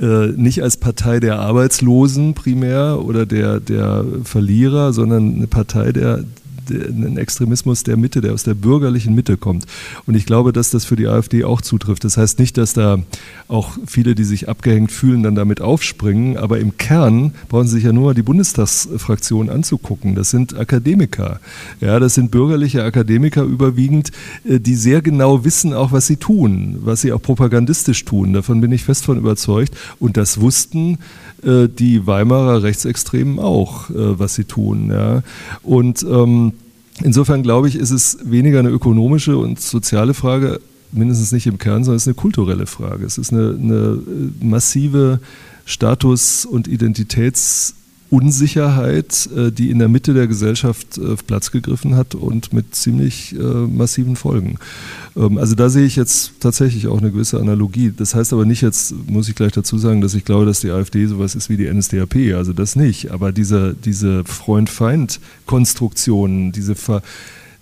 äh, 0.00 0.28
nicht 0.28 0.62
als 0.62 0.78
Partei 0.78 1.20
der 1.20 1.38
Arbeitslosen 1.40 2.34
primär 2.34 3.00
oder 3.04 3.26
der, 3.26 3.60
der 3.60 4.04
Verlierer, 4.24 4.92
sondern 4.94 5.34
eine 5.34 5.46
Partei 5.46 5.92
der, 5.92 6.24
ein 6.70 7.16
Extremismus 7.16 7.82
der 7.82 7.96
Mitte, 7.96 8.20
der 8.20 8.32
aus 8.32 8.44
der 8.44 8.54
bürgerlichen 8.54 9.14
Mitte 9.14 9.36
kommt. 9.36 9.66
Und 10.06 10.14
ich 10.14 10.26
glaube, 10.26 10.52
dass 10.52 10.70
das 10.70 10.84
für 10.84 10.96
die 10.96 11.06
AfD 11.06 11.44
auch 11.44 11.60
zutrifft. 11.60 12.04
Das 12.04 12.16
heißt 12.16 12.38
nicht, 12.38 12.56
dass 12.56 12.72
da 12.72 12.98
auch 13.48 13.76
viele, 13.86 14.14
die 14.14 14.24
sich 14.24 14.48
abgehängt 14.48 14.92
fühlen, 14.92 15.22
dann 15.22 15.34
damit 15.34 15.60
aufspringen, 15.60 16.36
aber 16.36 16.58
im 16.58 16.76
Kern 16.76 17.32
brauchen 17.48 17.66
sie 17.66 17.76
sich 17.76 17.84
ja 17.84 17.92
nur 17.92 18.14
die 18.14 18.22
Bundestagsfraktion 18.22 19.50
anzugucken. 19.50 20.14
Das 20.14 20.30
sind 20.30 20.56
Akademiker. 20.56 21.40
Ja, 21.80 21.98
das 21.98 22.14
sind 22.14 22.30
bürgerliche 22.30 22.84
Akademiker 22.84 23.42
überwiegend, 23.42 24.10
äh, 24.44 24.60
die 24.60 24.74
sehr 24.74 25.02
genau 25.02 25.44
wissen 25.44 25.74
auch, 25.74 25.92
was 25.92 26.06
sie 26.06 26.16
tun, 26.16 26.78
was 26.80 27.00
sie 27.00 27.12
auch 27.12 27.22
propagandistisch 27.22 28.04
tun. 28.04 28.32
Davon 28.32 28.60
bin 28.60 28.72
ich 28.72 28.84
fest 28.84 29.04
von 29.04 29.18
überzeugt. 29.18 29.74
Und 29.98 30.16
das 30.16 30.40
wussten 30.40 30.98
die 31.42 32.06
Weimarer 32.06 32.62
Rechtsextremen 32.62 33.38
auch, 33.38 33.90
äh, 33.90 34.18
was 34.18 34.34
sie 34.34 34.44
tun. 34.44 34.90
Ja. 34.90 35.22
Und 35.62 36.02
ähm, 36.02 36.52
insofern 37.02 37.42
glaube 37.42 37.68
ich, 37.68 37.76
ist 37.76 37.90
es 37.90 38.18
weniger 38.24 38.58
eine 38.58 38.70
ökonomische 38.70 39.38
und 39.38 39.60
soziale 39.60 40.14
Frage, 40.14 40.60
mindestens 40.92 41.32
nicht 41.32 41.46
im 41.46 41.58
Kern, 41.58 41.84
sondern 41.84 41.96
es 41.96 42.02
ist 42.02 42.08
eine 42.08 42.14
kulturelle 42.14 42.66
Frage. 42.66 43.06
Es 43.06 43.18
ist 43.18 43.32
eine, 43.32 43.56
eine 43.58 43.98
massive 44.40 45.20
Status- 45.64 46.44
und 46.44 46.68
Identitäts- 46.68 47.74
Unsicherheit, 48.10 49.30
äh, 49.36 49.52
die 49.52 49.70
in 49.70 49.78
der 49.78 49.88
Mitte 49.88 50.14
der 50.14 50.26
Gesellschaft 50.26 50.98
äh, 50.98 51.14
Platz 51.26 51.52
gegriffen 51.52 51.96
hat 51.96 52.16
und 52.16 52.52
mit 52.52 52.74
ziemlich 52.74 53.36
äh, 53.36 53.38
massiven 53.38 54.16
Folgen. 54.16 54.58
Ähm, 55.16 55.38
also 55.38 55.54
da 55.54 55.70
sehe 55.70 55.86
ich 55.86 55.94
jetzt 55.94 56.32
tatsächlich 56.40 56.88
auch 56.88 56.98
eine 56.98 57.12
gewisse 57.12 57.38
Analogie. 57.38 57.92
Das 57.96 58.16
heißt 58.16 58.32
aber 58.32 58.44
nicht 58.44 58.62
jetzt, 58.62 58.92
muss 59.08 59.28
ich 59.28 59.36
gleich 59.36 59.52
dazu 59.52 59.78
sagen, 59.78 60.00
dass 60.00 60.14
ich 60.14 60.24
glaube, 60.24 60.44
dass 60.44 60.58
die 60.60 60.70
AfD 60.70 61.06
sowas 61.06 61.36
ist 61.36 61.48
wie 61.48 61.56
die 61.56 61.72
NSDAP. 61.72 62.34
Also 62.34 62.52
das 62.52 62.74
nicht. 62.74 63.12
Aber 63.12 63.30
diese, 63.30 63.74
diese 63.74 64.24
Freund-Feind-Konstruktion, 64.24 66.50
diese 66.52 66.74
Ver 66.74 67.02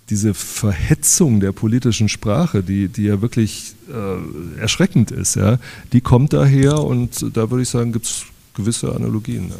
diese 0.09 0.33
Verhetzung 0.33 1.39
der 1.39 1.51
politischen 1.51 2.09
Sprache, 2.09 2.63
die, 2.63 2.87
die 2.87 3.03
ja 3.03 3.21
wirklich 3.21 3.75
äh, 3.89 4.17
erschreckend 4.59 5.11
ist, 5.11 5.35
ja, 5.35 5.59
die 5.93 6.01
kommt 6.01 6.33
daher 6.33 6.79
und 6.79 7.37
da 7.37 7.51
würde 7.51 7.61
ich 7.61 7.69
sagen, 7.69 7.91
gibt 7.91 8.07
es 8.07 8.23
gewisse 8.55 8.95
Analogien. 8.95 9.49
Ja. 9.49 9.55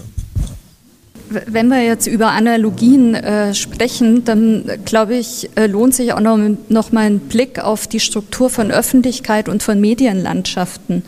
Wenn 1.29 1.67
wir 1.67 1.83
jetzt 1.83 2.07
über 2.07 2.31
Analogien 2.31 3.13
äh, 3.15 3.53
sprechen, 3.53 4.23
dann 4.25 4.69
glaube 4.85 5.15
ich, 5.15 5.49
äh, 5.55 5.67
lohnt 5.67 5.93
sich 5.93 6.13
auch 6.13 6.19
noch, 6.19 6.37
noch 6.69 6.91
mal 6.91 7.05
ein 7.05 7.19
Blick 7.19 7.59
auf 7.59 7.87
die 7.87 7.99
Struktur 7.99 8.49
von 8.49 8.71
Öffentlichkeit 8.71 9.47
und 9.47 9.61
von 9.61 9.79
Medienlandschaften. 9.79 11.03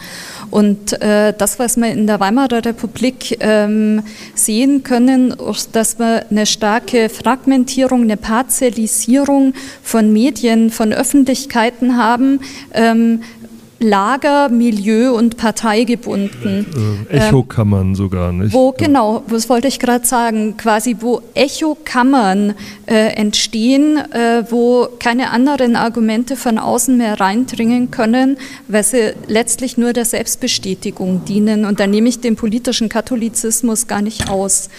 Und 0.51 1.01
äh, 1.01 1.33
das, 1.35 1.59
was 1.59 1.77
wir 1.77 1.91
in 1.91 2.07
der 2.07 2.19
Weimarer 2.19 2.63
Republik 2.65 3.37
ähm, 3.39 4.03
sehen 4.35 4.83
können, 4.83 5.31
ist, 5.31 5.75
dass 5.75 5.97
wir 5.97 6.25
eine 6.29 6.45
starke 6.45 7.09
Fragmentierung, 7.09 8.03
eine 8.03 8.17
Parzellisierung 8.17 9.53
von 9.81 10.11
Medien, 10.11 10.69
von 10.69 10.93
Öffentlichkeiten 10.93 11.97
haben. 11.97 12.41
Ähm, 12.73 13.21
Lager, 13.81 14.49
Milieu 14.49 15.11
und 15.13 15.37
parteigebunden. 15.37 17.07
Äh, 17.09 17.17
Echokammern 17.17 17.95
sogar, 17.95 18.31
nicht? 18.31 18.53
Wo, 18.53 18.71
genau, 18.71 19.23
das 19.27 19.49
wollte 19.49 19.67
ich 19.67 19.79
gerade 19.79 20.05
sagen, 20.05 20.55
quasi 20.55 20.97
wo 20.99 21.23
Echokammern 21.33 22.53
äh, 22.85 23.13
entstehen, 23.15 23.97
äh, 23.97 24.43
wo 24.49 24.87
keine 24.99 25.31
anderen 25.31 25.75
Argumente 25.75 26.35
von 26.35 26.59
außen 26.59 26.95
mehr 26.95 27.19
reindringen 27.19 27.89
können, 27.89 28.37
weil 28.67 28.83
sie 28.83 29.13
letztlich 29.27 29.77
nur 29.77 29.93
der 29.93 30.05
Selbstbestätigung 30.05 31.25
dienen. 31.25 31.65
Und 31.65 31.79
da 31.79 31.87
nehme 31.87 32.07
ich 32.07 32.19
den 32.19 32.35
politischen 32.35 32.87
Katholizismus 32.87 33.87
gar 33.87 34.03
nicht 34.03 34.29
aus. 34.29 34.69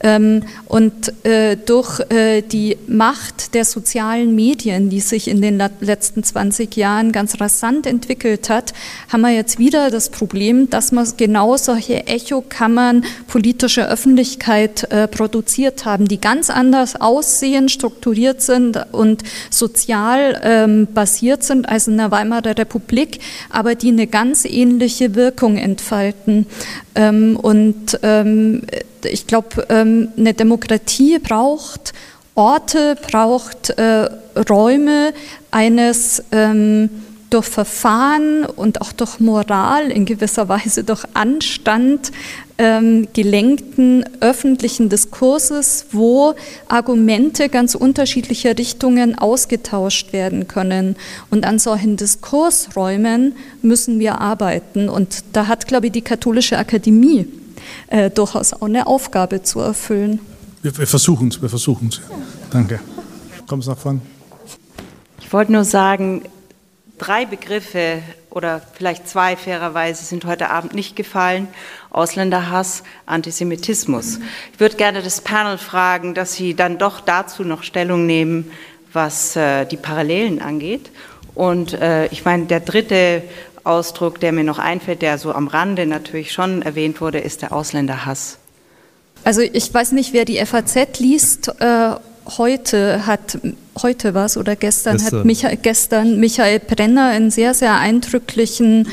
Ähm, 0.00 0.42
und 0.66 1.12
äh, 1.24 1.56
durch 1.56 2.00
äh, 2.10 2.42
die 2.42 2.76
Macht 2.88 3.54
der 3.54 3.64
sozialen 3.64 4.34
Medien, 4.34 4.90
die 4.90 5.00
sich 5.00 5.28
in 5.28 5.42
den 5.42 5.62
letzten 5.80 6.24
20 6.24 6.76
Jahren 6.76 7.12
ganz 7.12 7.40
rasant 7.40 7.86
entwickelt 7.86 8.47
hat, 8.48 8.72
haben 9.12 9.20
wir 9.22 9.30
jetzt 9.30 9.58
wieder 9.58 9.90
das 9.90 10.10
Problem, 10.10 10.70
dass 10.70 10.92
wir 10.92 11.04
genau 11.16 11.56
solche 11.56 12.06
Echokammern 12.06 13.04
politischer 13.26 13.88
Öffentlichkeit 13.88 14.90
äh, 14.90 15.08
produziert 15.08 15.84
haben, 15.84 16.08
die 16.08 16.20
ganz 16.20 16.50
anders 16.50 17.00
aussehen, 17.00 17.68
strukturiert 17.68 18.42
sind 18.42 18.78
und 18.92 19.22
sozial 19.50 20.40
ähm, 20.42 20.88
basiert 20.92 21.42
sind 21.42 21.68
als 21.68 21.88
in 21.88 21.96
der 21.96 22.10
Weimarer 22.10 22.56
Republik, 22.56 23.20
aber 23.50 23.74
die 23.74 23.88
eine 23.88 24.06
ganz 24.06 24.44
ähnliche 24.44 25.14
Wirkung 25.14 25.56
entfalten. 25.56 26.46
Ähm, 26.94 27.36
und 27.40 27.98
ähm, 28.02 28.62
ich 29.04 29.26
glaube, 29.26 29.66
ähm, 29.68 30.08
eine 30.16 30.34
Demokratie 30.34 31.18
braucht 31.18 31.92
Orte, 32.34 32.96
braucht 33.10 33.70
äh, 33.70 34.08
Räume 34.48 35.12
eines 35.50 36.22
ähm, 36.30 36.88
durch 37.30 37.46
Verfahren 37.46 38.44
und 38.44 38.80
auch 38.80 38.92
durch 38.92 39.20
Moral, 39.20 39.90
in 39.90 40.04
gewisser 40.04 40.48
Weise 40.48 40.84
durch 40.84 41.04
Anstand 41.14 42.12
ähm, 42.58 43.06
gelenkten 43.12 44.04
öffentlichen 44.20 44.88
Diskurses, 44.88 45.86
wo 45.92 46.34
Argumente 46.68 47.48
ganz 47.48 47.74
unterschiedlicher 47.74 48.56
Richtungen 48.58 49.16
ausgetauscht 49.16 50.12
werden 50.12 50.48
können. 50.48 50.96
Und 51.30 51.46
an 51.46 51.58
solchen 51.58 51.96
Diskursräumen 51.96 53.36
müssen 53.62 54.00
wir 54.00 54.20
arbeiten. 54.20 54.88
Und 54.88 55.24
da 55.32 55.46
hat, 55.46 55.66
glaube 55.66 55.86
ich, 55.86 55.92
die 55.92 56.02
Katholische 56.02 56.58
Akademie 56.58 57.26
äh, 57.88 58.10
durchaus 58.10 58.52
auch 58.52 58.62
eine 58.62 58.86
Aufgabe 58.86 59.42
zu 59.42 59.60
erfüllen. 59.60 60.20
Wir, 60.62 60.76
wir 60.76 60.86
versuchen 60.86 61.28
es, 61.28 61.40
wir 61.40 61.48
versuchen 61.48 61.88
es. 61.88 62.00
Danke. 62.50 62.80
Kommst 63.46 63.68
nach 63.68 63.78
vorne. 63.78 64.00
Ich 65.20 65.32
wollte 65.32 65.52
nur 65.52 65.64
sagen, 65.64 66.22
drei 66.98 67.24
Begriffe 67.24 68.02
oder 68.30 68.60
vielleicht 68.74 69.08
zwei 69.08 69.36
fairerweise 69.36 70.04
sind 70.04 70.24
heute 70.24 70.50
Abend 70.50 70.74
nicht 70.74 70.96
gefallen. 70.96 71.48
Ausländerhass, 71.90 72.82
Antisemitismus. 73.06 74.18
Ich 74.52 74.60
würde 74.60 74.76
gerne 74.76 75.02
das 75.02 75.20
Panel 75.20 75.58
fragen, 75.58 76.14
dass 76.14 76.34
Sie 76.34 76.54
dann 76.54 76.78
doch 76.78 77.00
dazu 77.00 77.44
noch 77.44 77.62
Stellung 77.62 78.06
nehmen, 78.06 78.50
was 78.92 79.36
äh, 79.36 79.64
die 79.64 79.76
Parallelen 79.76 80.40
angeht. 80.40 80.90
Und 81.34 81.72
äh, 81.74 82.06
ich 82.06 82.24
meine, 82.24 82.46
der 82.46 82.60
dritte 82.60 83.22
Ausdruck, 83.64 84.20
der 84.20 84.32
mir 84.32 84.44
noch 84.44 84.58
einfällt, 84.58 85.02
der 85.02 85.18
so 85.18 85.32
am 85.32 85.46
Rande 85.46 85.86
natürlich 85.86 86.32
schon 86.32 86.62
erwähnt 86.62 87.00
wurde, 87.00 87.18
ist 87.18 87.42
der 87.42 87.52
Ausländerhass. 87.52 88.38
Also 89.24 89.40
ich 89.40 89.72
weiß 89.72 89.92
nicht, 89.92 90.12
wer 90.12 90.24
die 90.24 90.44
FAZ 90.44 90.98
liest. 91.00 91.48
Äh, 91.60 91.96
heute 92.36 93.06
hat 93.06 93.38
heute 93.82 94.14
was 94.14 94.36
oder 94.36 94.56
gestern, 94.56 94.96
gestern. 94.96 95.20
hat 95.20 95.24
Michael, 95.24 95.56
gestern 95.56 96.20
Michael 96.20 96.60
Brenner 96.60 97.06
einen 97.06 97.30
sehr, 97.30 97.54
sehr 97.54 97.76
eindrücklichen 97.78 98.88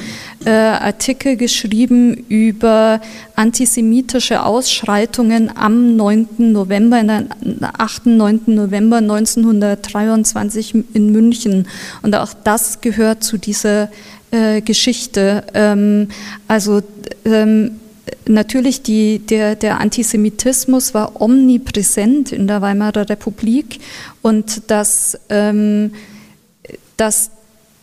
äh, 0.46 0.50
Artikel 0.52 1.36
geschrieben 1.38 2.14
über 2.30 3.02
antisemitische 3.36 4.44
Ausschreitungen 4.44 5.56
am 5.56 5.96
9. 5.96 6.28
November, 6.38 7.00
in 7.00 7.08
der 7.08 7.26
8. 7.78 8.06
9. 8.08 8.42
November 8.48 8.98
1923 8.98 10.76
in 10.94 11.12
München. 11.12 11.68
Und 12.02 12.16
auch 12.16 12.34
das 12.44 12.82
gehört 12.82 13.24
zu 13.24 13.38
dieser 13.38 13.90
äh, 14.32 14.62
Geschichte. 14.62 15.44
Ähm, 15.54 16.10
also 16.48 16.82
ähm, 17.26 17.80
natürlich 18.28 18.82
die, 18.82 19.20
der, 19.20 19.56
der 19.56 19.80
Antisemitismus 19.80 20.94
war 20.94 21.22
omnipräsent 21.22 22.32
in 22.32 22.48
der 22.48 22.62
Weimarer 22.62 23.10
Republik 23.10 23.80
und 24.22 24.64
das, 24.68 25.18
ähm, 25.30 25.92
das 26.98 27.32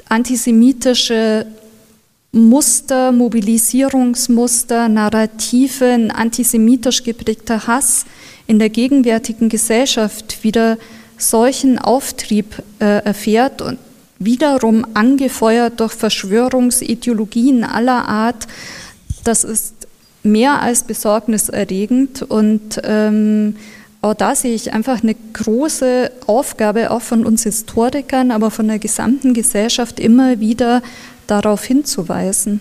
antisemitische 0.08 1.46
Muster, 2.32 3.12
Mobilisierungsmuster, 3.12 4.88
Narrative, 4.88 5.84
ein 5.84 6.10
antisemitisch 6.10 7.04
geprägter 7.04 7.66
Hass 7.66 8.06
in 8.46 8.58
der 8.58 8.70
gegenwärtigen 8.70 9.48
Gesellschaft 9.48 10.42
wieder 10.42 10.78
solchen 11.18 11.78
Auftrieb 11.78 12.62
äh, 12.80 13.04
erfährt 13.04 13.60
und 13.60 13.78
wiederum 14.18 14.86
angefeuert 14.94 15.80
durch 15.80 15.92
Verschwörungsideologien 15.92 17.64
aller 17.64 18.08
Art, 18.08 18.46
das 19.24 19.44
ist 19.44 19.74
mehr 20.22 20.62
als 20.62 20.84
besorgniserregend 20.84 22.22
und 22.22 22.80
ähm, 22.84 23.56
auch 24.02 24.14
da 24.14 24.34
sehe 24.34 24.54
ich 24.54 24.72
einfach 24.72 25.02
eine 25.02 25.14
große 25.32 26.10
Aufgabe 26.26 26.90
auch 26.90 27.02
von 27.02 27.24
uns 27.24 27.44
Historikern, 27.44 28.32
aber 28.32 28.50
von 28.50 28.66
der 28.66 28.80
gesamten 28.80 29.32
Gesellschaft 29.32 30.00
immer 30.00 30.40
wieder 30.40 30.82
darauf 31.28 31.64
hinzuweisen. 31.64 32.60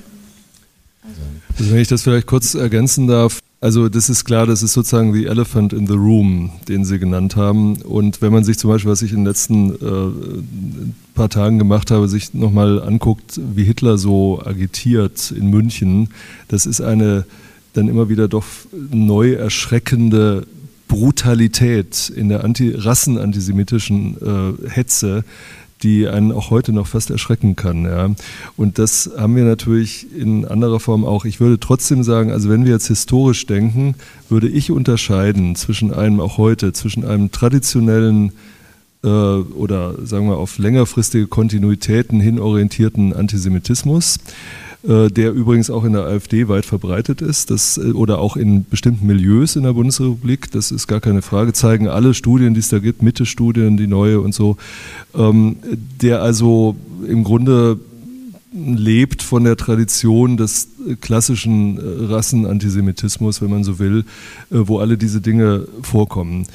Also 1.57 1.71
wenn 1.71 1.81
ich 1.81 1.87
das 1.87 2.03
vielleicht 2.03 2.27
kurz 2.27 2.53
ergänzen 2.53 3.07
darf, 3.07 3.39
also 3.59 3.89
das 3.89 4.09
ist 4.09 4.25
klar, 4.25 4.47
das 4.47 4.63
ist 4.63 4.73
sozusagen 4.73 5.13
the 5.13 5.25
elephant 5.25 5.71
in 5.71 5.85
the 5.85 5.93
room, 5.93 6.51
den 6.67 6.83
Sie 6.83 6.97
genannt 6.97 7.35
haben. 7.35 7.79
Und 7.83 8.19
wenn 8.21 8.31
man 8.31 8.43
sich 8.43 8.57
zum 8.57 8.71
Beispiel, 8.71 8.89
was 8.89 9.03
ich 9.03 9.11
in 9.11 9.17
den 9.17 9.25
letzten 9.25 9.75
äh, 9.75 11.13
paar 11.13 11.29
Tagen 11.29 11.59
gemacht 11.59 11.91
habe, 11.91 12.07
sich 12.07 12.33
nochmal 12.33 12.81
anguckt, 12.81 13.39
wie 13.55 13.63
Hitler 13.63 13.99
so 13.99 14.41
agitiert 14.43 15.29
in 15.29 15.51
München, 15.51 16.09
das 16.47 16.65
ist 16.65 16.81
eine 16.81 17.25
dann 17.73 17.87
immer 17.87 18.09
wieder 18.09 18.27
doch 18.27 18.45
neu 18.91 19.33
erschreckende 19.33 20.45
Brutalität 20.87 22.11
in 22.13 22.29
der 22.29 22.43
Anti 22.43 22.71
rassenantisemitischen 22.75 24.17
äh, 24.21 24.69
Hetze, 24.69 25.23
die 25.83 26.07
einen 26.07 26.31
auch 26.31 26.49
heute 26.49 26.73
noch 26.73 26.87
fast 26.87 27.09
erschrecken 27.09 27.55
kann. 27.55 27.85
Ja. 27.85 28.09
Und 28.57 28.77
das 28.77 29.09
haben 29.17 29.35
wir 29.35 29.45
natürlich 29.45 30.05
in 30.15 30.45
anderer 30.45 30.79
Form 30.79 31.05
auch. 31.05 31.25
Ich 31.25 31.39
würde 31.39 31.59
trotzdem 31.59 32.03
sagen, 32.03 32.31
also 32.31 32.49
wenn 32.49 32.65
wir 32.65 32.73
jetzt 32.73 32.87
historisch 32.87 33.45
denken, 33.45 33.95
würde 34.29 34.47
ich 34.47 34.71
unterscheiden 34.71 35.55
zwischen 35.55 35.93
einem 35.93 36.19
auch 36.19 36.37
heute, 36.37 36.73
zwischen 36.73 37.05
einem 37.05 37.31
traditionellen 37.31 38.33
äh, 39.03 39.07
oder 39.07 39.95
sagen 40.05 40.27
wir 40.27 40.37
auf 40.37 40.57
längerfristige 40.57 41.27
Kontinuitäten 41.27 42.19
hin 42.19 42.39
orientierten 42.39 43.13
Antisemitismus 43.13 44.19
der 44.83 45.31
übrigens 45.31 45.69
auch 45.69 45.83
in 45.83 45.93
der 45.93 46.03
AfD 46.05 46.47
weit 46.47 46.65
verbreitet 46.65 47.21
ist, 47.21 47.51
das, 47.51 47.77
äh, 47.77 47.91
oder 47.91 48.19
auch 48.19 48.35
in 48.35 48.65
bestimmten 48.67 49.05
Milieus 49.05 49.55
in 49.55 49.63
der 49.63 49.73
Bundesrepublik, 49.73 50.51
das 50.51 50.71
ist 50.71 50.87
gar 50.87 50.99
keine 50.99 51.21
Frage, 51.21 51.53
zeigen 51.53 51.87
alle 51.87 52.13
Studien, 52.13 52.53
die 52.53 52.61
es 52.61 52.69
da 52.69 52.79
gibt, 52.79 53.01
Mitte-Studien, 53.03 53.77
die 53.77 53.87
neue 53.87 54.19
und 54.19 54.33
so, 54.33 54.57
ähm, 55.15 55.57
der 56.01 56.21
also 56.21 56.75
im 57.07 57.23
Grunde 57.23 57.79
lebt 58.53 59.21
von 59.21 59.45
der 59.45 59.55
Tradition 59.55 60.35
des 60.35 60.67
klassischen 60.99 61.79
Rassenantisemitismus, 61.79 63.41
wenn 63.41 63.49
man 63.49 63.63
so 63.63 63.79
will, 63.79 64.03
wo 64.49 64.79
alle 64.79 64.97
diese 64.97 65.21
Dinge 65.21 65.67
vorkommen. 65.81 66.47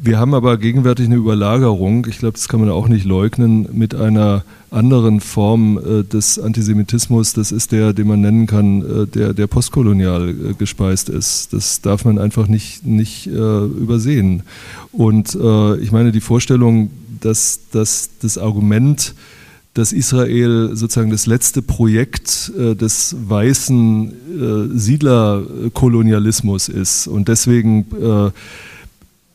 Wir 0.00 0.20
haben 0.20 0.32
aber 0.32 0.58
gegenwärtig 0.58 1.06
eine 1.06 1.16
Überlagerung, 1.16 2.06
ich 2.08 2.18
glaube, 2.18 2.34
das 2.34 2.46
kann 2.46 2.60
man 2.60 2.70
auch 2.70 2.86
nicht 2.86 3.04
leugnen, 3.04 3.68
mit 3.72 3.96
einer 3.96 4.44
anderen 4.70 5.18
Form 5.18 5.76
äh, 5.76 6.04
des 6.04 6.38
Antisemitismus. 6.38 7.32
Das 7.32 7.50
ist 7.50 7.72
der, 7.72 7.92
den 7.94 8.06
man 8.06 8.20
nennen 8.20 8.46
kann, 8.46 8.82
äh, 8.82 9.08
der, 9.08 9.34
der 9.34 9.48
postkolonial 9.48 10.28
äh, 10.28 10.54
gespeist 10.54 11.08
ist. 11.08 11.52
Das 11.52 11.80
darf 11.80 12.04
man 12.04 12.20
einfach 12.20 12.46
nicht, 12.46 12.86
nicht 12.86 13.26
äh, 13.26 13.30
übersehen. 13.30 14.44
Und 14.92 15.34
äh, 15.34 15.76
ich 15.78 15.90
meine, 15.90 16.12
die 16.12 16.20
Vorstellung, 16.20 16.92
dass, 17.20 17.58
dass 17.72 18.10
das 18.22 18.38
Argument, 18.38 19.16
dass 19.74 19.92
Israel 19.92 20.76
sozusagen 20.76 21.10
das 21.10 21.26
letzte 21.26 21.60
Projekt 21.60 22.52
äh, 22.56 22.76
des 22.76 23.16
weißen 23.18 24.12
Siedlerkolonialismus 24.74 26.68
ist 26.68 27.08
und 27.08 27.26
deswegen 27.26 27.86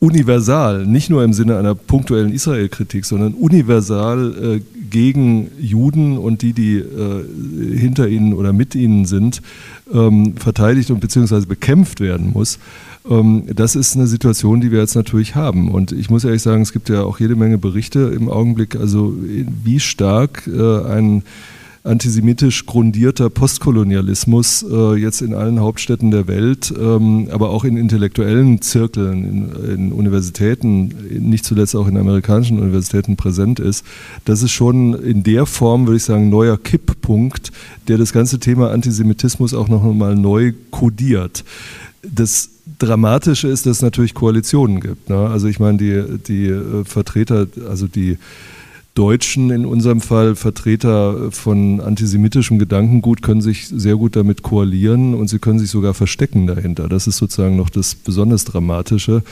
universal, 0.04 0.86
nicht 0.86 1.08
nur 1.08 1.24
im 1.24 1.32
Sinne 1.32 1.56
einer 1.56 1.74
punktuellen 1.74 2.32
Israel-Kritik, 2.32 3.04
sondern 3.06 3.32
universal 3.32 4.34
äh, 4.58 4.60
gegen 4.90 5.50
Juden 5.58 6.18
und 6.18 6.42
die, 6.42 6.52
die 6.52 6.76
äh, 6.76 7.24
hinter 7.76 8.06
ihnen 8.08 8.34
oder 8.34 8.52
mit 8.52 8.74
ihnen 8.74 9.06
sind, 9.06 9.40
ähm, 9.92 10.36
verteidigt 10.36 10.90
und 10.90 11.00
beziehungsweise 11.00 11.46
bekämpft 11.46 12.00
werden 12.00 12.32
muss. 12.32 12.58
Ähm, 13.08 13.44
das 13.54 13.76
ist 13.76 13.96
eine 13.96 14.06
Situation, 14.06 14.60
die 14.60 14.70
wir 14.70 14.80
jetzt 14.80 14.94
natürlich 14.94 15.34
haben. 15.34 15.70
Und 15.70 15.92
ich 15.92 16.10
muss 16.10 16.24
ehrlich 16.24 16.42
sagen, 16.42 16.62
es 16.62 16.72
gibt 16.72 16.90
ja 16.90 17.02
auch 17.02 17.18
jede 17.18 17.34
Menge 17.34 17.56
Berichte 17.56 18.12
im 18.14 18.28
Augenblick, 18.28 18.76
also 18.76 19.14
wie 19.18 19.80
stark 19.80 20.46
äh, 20.46 20.84
ein 20.84 21.22
antisemitisch 21.84 22.64
grundierter 22.64 23.28
Postkolonialismus 23.28 24.64
äh, 24.68 24.94
jetzt 24.96 25.20
in 25.20 25.34
allen 25.34 25.60
Hauptstädten 25.60 26.10
der 26.10 26.26
Welt, 26.26 26.72
ähm, 26.76 27.28
aber 27.30 27.50
auch 27.50 27.64
in 27.64 27.76
intellektuellen 27.76 28.62
Zirkeln, 28.62 29.24
in, 29.24 29.70
in, 29.70 29.92
Universitäten, 29.92 30.94
nicht 31.10 31.44
zuletzt 31.44 31.76
auch 31.76 31.86
in 31.86 31.98
amerikanischen 31.98 32.58
Universitäten 32.58 33.16
präsent 33.16 33.60
ist. 33.60 33.84
Das 34.24 34.42
ist 34.42 34.52
schon 34.52 34.94
in 34.94 35.22
der 35.22 35.44
Form, 35.44 35.86
würde 35.86 35.98
ich 35.98 36.04
sagen, 36.04 36.30
neuer 36.30 36.56
Kipppunkt, 36.56 37.52
der 37.86 37.98
das 37.98 38.14
ganze 38.14 38.40
Thema 38.40 38.70
Antisemitismus 38.70 39.52
auch 39.52 39.68
noch 39.68 39.82
mal 39.92 40.16
neu 40.16 40.54
kodiert. 40.70 41.44
Das 42.02 42.48
Dramatische 42.78 43.48
ist, 43.48 43.66
dass 43.66 43.76
es 43.76 43.82
natürlich 43.82 44.14
Koalitionen 44.14 44.80
gibt. 44.80 45.10
Ne? 45.10 45.16
Also 45.16 45.48
ich 45.48 45.60
meine, 45.60 45.76
die, 45.76 46.18
die 46.26 46.46
äh, 46.46 46.84
Vertreter, 46.84 47.46
also 47.68 47.86
die 47.86 48.16
Deutschen 48.94 49.50
in 49.50 49.66
unserem 49.66 50.00
Fall, 50.00 50.36
Vertreter 50.36 51.32
von 51.32 51.80
antisemitischem 51.80 52.60
Gedankengut, 52.60 53.22
können 53.22 53.40
sich 53.40 53.66
sehr 53.66 53.96
gut 53.96 54.14
damit 54.14 54.42
koalieren 54.42 55.14
und 55.14 55.28
sie 55.28 55.40
können 55.40 55.58
sich 55.58 55.70
sogar 55.70 55.94
verstecken 55.94 56.46
dahinter. 56.46 56.88
Das 56.88 57.08
ist 57.08 57.16
sozusagen 57.16 57.56
noch 57.56 57.70
das 57.70 57.96
besonders 57.96 58.44
Dramatische 58.44 59.24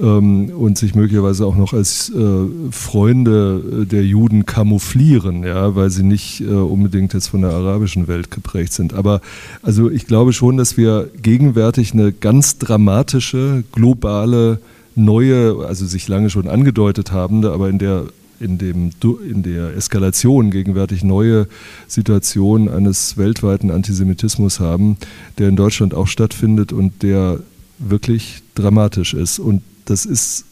ähm, 0.00 0.50
und 0.50 0.78
sich 0.78 0.94
möglicherweise 0.94 1.46
auch 1.46 1.56
noch 1.56 1.72
als 1.72 2.10
äh, 2.10 2.70
Freunde 2.70 3.86
der 3.90 4.04
Juden 4.04 4.46
kamouflieren, 4.46 5.42
ja, 5.42 5.74
weil 5.74 5.90
sie 5.90 6.04
nicht 6.04 6.40
äh, 6.40 6.44
unbedingt 6.44 7.12
jetzt 7.12 7.26
von 7.26 7.42
der 7.42 7.50
arabischen 7.50 8.06
Welt 8.06 8.30
geprägt 8.30 8.72
sind. 8.72 8.94
Aber 8.94 9.20
also 9.62 9.90
ich 9.90 10.06
glaube 10.06 10.32
schon, 10.32 10.56
dass 10.56 10.76
wir 10.76 11.10
gegenwärtig 11.20 11.92
eine 11.92 12.12
ganz 12.12 12.58
dramatische, 12.58 13.64
globale, 13.72 14.60
neue, 14.94 15.66
also 15.66 15.86
sich 15.86 16.06
lange 16.06 16.30
schon 16.30 16.46
angedeutet 16.46 17.10
habende, 17.10 17.52
aber 17.52 17.68
in 17.68 17.78
der 17.78 18.06
in, 18.40 18.58
dem, 18.58 18.90
in 19.28 19.42
der 19.42 19.76
Eskalation 19.76 20.50
gegenwärtig 20.50 21.02
neue 21.02 21.46
Situation 21.86 22.68
eines 22.68 23.16
weltweiten 23.16 23.70
Antisemitismus 23.70 24.60
haben, 24.60 24.96
der 25.38 25.48
in 25.48 25.56
Deutschland 25.56 25.94
auch 25.94 26.06
stattfindet 26.06 26.72
und 26.72 27.02
der 27.02 27.40
wirklich 27.78 28.42
dramatisch 28.54 29.14
ist. 29.14 29.38
Und 29.38 29.62
das 29.84 30.04
ist 30.04 30.44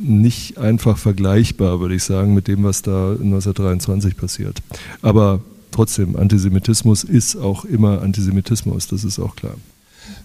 nicht 0.00 0.58
einfach 0.58 0.98
vergleichbar, 0.98 1.80
würde 1.80 1.94
ich 1.94 2.02
sagen, 2.02 2.34
mit 2.34 2.48
dem, 2.48 2.64
was 2.64 2.82
da 2.82 3.12
1923 3.12 4.16
passiert. 4.16 4.58
Aber 5.00 5.40
trotzdem, 5.70 6.16
Antisemitismus 6.16 7.04
ist 7.04 7.36
auch 7.36 7.64
immer 7.64 8.02
Antisemitismus, 8.02 8.88
das 8.88 9.04
ist 9.04 9.18
auch 9.18 9.36
klar. 9.36 9.54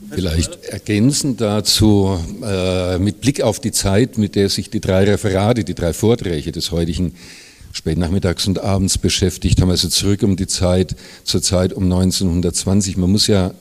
Vielleicht 0.10 0.64
ergänzend 0.64 1.42
dazu, 1.42 2.20
äh, 2.44 2.98
mit 2.98 3.22
Blick 3.22 3.42
auf 3.42 3.60
die 3.60 3.72
Zeit, 3.72 4.18
mit 4.18 4.36
der 4.36 4.50
sich 4.50 4.70
die 4.70 4.80
drei 4.80 5.04
Referate, 5.04 5.64
die 5.64 5.76
drei 5.76 5.94
Vorträge 5.94 6.52
des 6.52 6.72
heutigen 6.72 7.14
Spätnachmittags 7.74 8.48
und 8.48 8.60
Abends 8.60 8.98
beschäftigt 8.98 9.62
haben, 9.62 9.70
also 9.70 9.90
zurück 9.90 10.24
um 10.24 10.36
die 10.36 10.48
Zeit, 10.48 10.96
zur 11.24 11.42
Zeit 11.42 11.74
um 11.74 11.84
1920. 11.84 12.98
Man 12.98 13.12
muss 13.12 13.28
ja 13.28 13.54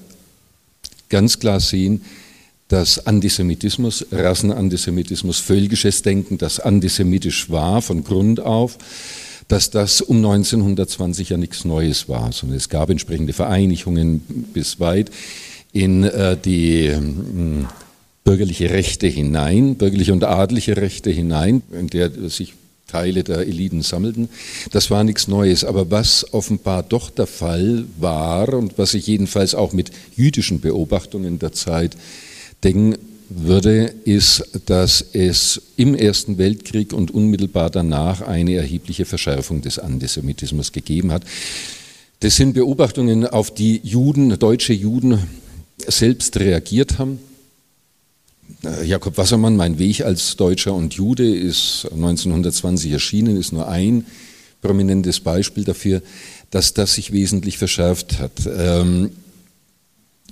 ganz 1.09 1.39
klar 1.39 1.61
sehen, 1.61 2.03
dass 2.69 3.07
Antisemitismus, 3.07 4.07
Rassenantisemitismus, 4.11 5.39
völkisches 5.39 6.03
Denken, 6.03 6.39
das 6.39 6.59
antisemitisch 6.61 7.51
war 7.51 7.83
von 7.83 8.03
Grund 8.03 8.41
auf, 8.41 8.79
dass 9.49 9.71
das 9.71 10.01
um 10.01 10.17
1920 10.17 11.31
ja 11.31 11.37
nichts 11.37 11.65
Neues 11.65 12.09
war, 12.09 12.33
sondern 12.33 12.57
es 12.57 12.69
gab 12.69 12.91
entsprechende 12.91 13.33
Vereinigungen 13.33 14.21
bis 14.53 14.81
weit 14.81 15.11
in 15.77 16.05
äh, 16.05 16.37
die 16.43 16.91
hm, 16.91 17.67
bürgerliche 18.25 18.71
Rechte 18.71 19.07
hinein, 19.07 19.77
bürgerliche 19.77 20.13
und 20.13 20.25
adliche 20.25 20.77
Rechte 20.77 21.11
hinein, 21.11 21.63
in 21.71 21.89
der 21.89 22.11
sich 22.31 22.55
Teile 22.87 23.25
der 23.25 23.41
Eliten 23.41 23.83
sammelten. 23.83 24.29
Das 24.71 24.91
war 24.91 25.05
nichts 25.05 25.29
Neues. 25.29 25.65
Aber 25.65 25.91
was 25.91 26.33
offenbar 26.33 26.83
doch 26.83 27.11
der 27.11 27.27
Fall 27.27 27.85
war 27.99 28.55
und 28.55 28.79
was 28.79 28.95
ich 28.95 29.07
jedenfalls 29.07 29.55
auch 29.55 29.73
mit 29.73 29.91
jüdischen 30.17 30.61
Beobachtungen 30.61 31.39
der 31.39 31.53
Zeit 31.53 31.97
denken 32.65 32.97
würde, 33.29 33.93
ist, 34.05 34.45
dass 34.67 35.05
es 35.13 35.61
im 35.77 35.95
Ersten 35.95 36.39
Weltkrieg 36.39 36.93
und 36.93 37.11
unmittelbar 37.11 37.71
danach 37.71 38.23
eine 38.23 38.55
erhebliche 38.55 39.05
Verschärfung 39.05 39.63
des 39.63 39.79
Antisemitismus 39.81 40.73
gegeben 40.73 41.13
hat. 41.13 41.25
Das 42.21 42.37
sind 42.37 42.55
Beobachtungen, 42.55 43.27
auf 43.27 43.53
die 43.53 43.81
Juden, 43.83 44.39
deutsche 44.39 44.73
Juden 44.73 45.19
selbst 45.79 46.37
reagiert 46.39 46.99
haben. 46.99 47.19
Äh, 48.65 48.87
Jakob 48.87 49.19
Wassermann, 49.19 49.57
Mein 49.57 49.79
Weg 49.79 50.03
als 50.03 50.37
Deutscher 50.37 50.75
und 50.75 50.95
Jude, 50.95 51.29
ist 51.35 51.87
1920 51.93 52.93
erschienen, 52.93 53.37
ist 53.37 53.53
nur 53.53 53.69
ein 53.69 54.07
prominentes 54.63 55.21
Beispiel 55.21 55.65
dafür, 55.65 56.03
dass 56.51 56.75
das 56.75 56.95
sich 56.95 57.13
wesentlich 57.13 57.59
verschärft 57.59 58.19
hat. 58.19 58.33
Ähm, 58.47 59.11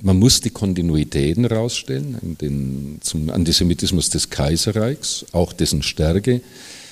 man 0.02 0.18
muss 0.18 0.40
die 0.40 0.50
Kontinuitäten 0.50 1.48
herausstellen 1.48 2.98
zum 3.00 3.30
Antisemitismus 3.30 4.10
des 4.10 4.28
Kaiserreichs, 4.28 5.26
auch 5.32 5.52
dessen 5.52 5.82
Stärke, 5.82 6.40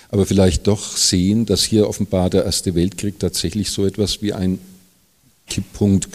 aber 0.08 0.24
vielleicht 0.24 0.66
doch 0.66 0.96
sehen, 0.96 1.46
dass 1.46 1.64
hier 1.64 1.88
offenbar 1.88 2.30
der 2.30 2.44
Erste 2.44 2.74
Weltkrieg 2.74 3.18
tatsächlich 3.18 3.70
so 3.70 3.84
etwas 3.84 4.22
wie 4.22 4.32
ein 4.32 4.58
Kipppunkt, 5.46 6.08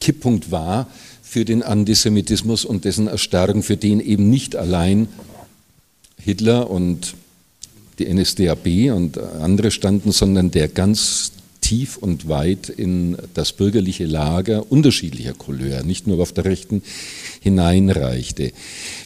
Kipppunkt 0.00 0.50
war, 0.50 0.90
für 1.32 1.46
den 1.46 1.62
Antisemitismus 1.62 2.66
und 2.66 2.84
dessen 2.84 3.06
Erstarken, 3.06 3.62
für 3.62 3.78
den 3.78 4.00
eben 4.00 4.28
nicht 4.28 4.54
allein 4.54 5.08
Hitler 6.22 6.68
und 6.68 7.14
die 7.98 8.12
NSDAP 8.12 8.92
und 8.94 9.16
andere 9.16 9.70
standen, 9.70 10.12
sondern 10.12 10.50
der 10.50 10.68
ganz 10.68 11.32
tief 11.62 11.96
und 11.96 12.28
weit 12.28 12.68
in 12.68 13.16
das 13.32 13.54
bürgerliche 13.54 14.04
Lager 14.04 14.70
unterschiedlicher 14.70 15.32
Couleur, 15.32 15.82
nicht 15.84 16.06
nur 16.06 16.20
auf 16.20 16.32
der 16.32 16.44
rechten, 16.44 16.82
hineinreichte. 17.40 18.52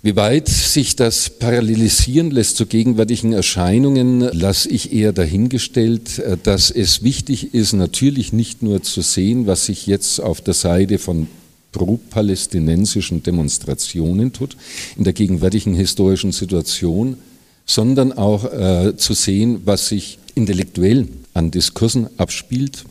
Wie 0.02 0.16
weit 0.16 0.48
sich 0.48 0.96
das 0.96 1.30
parallelisieren 1.30 2.32
lässt 2.32 2.56
zu 2.56 2.66
gegenwärtigen 2.66 3.34
Erscheinungen, 3.34 4.18
lasse 4.32 4.68
ich 4.68 4.92
eher 4.92 5.12
dahingestellt, 5.12 6.20
dass 6.42 6.72
es 6.72 7.04
wichtig 7.04 7.54
ist, 7.54 7.72
natürlich 7.72 8.32
nicht 8.32 8.64
nur 8.64 8.82
zu 8.82 9.00
sehen, 9.00 9.46
was 9.46 9.66
sich 9.66 9.86
jetzt 9.86 10.20
auf 10.20 10.40
der 10.40 10.54
Seite 10.54 10.98
von 10.98 11.28
pro-palästinensischen 11.76 13.22
Demonstrationen 13.22 14.32
tut, 14.32 14.56
in 14.96 15.04
der 15.04 15.12
gegenwärtigen 15.12 15.74
historischen 15.74 16.32
Situation, 16.32 17.18
sondern 17.66 18.12
auch 18.14 18.50
äh, 18.50 18.96
zu 18.96 19.12
sehen, 19.12 19.60
was 19.66 19.88
sich 19.88 20.18
intellektuell 20.34 21.08
an 21.34 21.50
Diskursen 21.50 22.08
abspielt, 22.16 22.84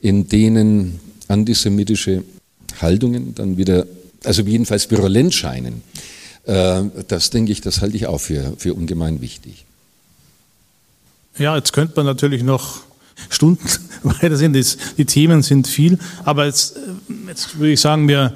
in 0.00 0.26
denen 0.26 0.98
antisemitische 1.28 2.24
Haltungen 2.80 3.34
dann 3.36 3.56
wieder, 3.58 3.86
also 4.24 4.42
jedenfalls 4.42 4.90
virulent 4.90 5.32
scheinen. 5.32 5.82
Äh, 6.44 6.82
das 7.06 7.30
denke 7.30 7.52
ich, 7.52 7.60
das 7.60 7.80
halte 7.80 7.96
ich 7.96 8.08
auch 8.08 8.18
für, 8.18 8.54
für 8.58 8.74
ungemein 8.74 9.20
wichtig. 9.20 9.66
Ja, 11.38 11.56
jetzt 11.56 11.72
könnte 11.72 11.94
man 11.96 12.06
natürlich 12.06 12.42
noch 12.42 12.80
Stunden 13.28 13.64
weiter 14.02 14.36
sind. 14.36 14.56
Die 14.98 15.04
Themen 15.04 15.42
sind 15.42 15.66
viel, 15.66 15.98
aber 16.24 16.46
jetzt, 16.46 16.76
äh, 16.76 16.80
jetzt 17.32 17.58
würde 17.58 17.72
ich 17.72 17.80
sagen, 17.80 18.08
wir 18.08 18.32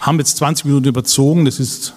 haben 0.00 0.18
jetzt 0.18 0.36
20 0.36 0.66
Minuten 0.66 0.88
überzogen. 0.88 1.46
Das 1.46 1.58
ist 1.58 1.94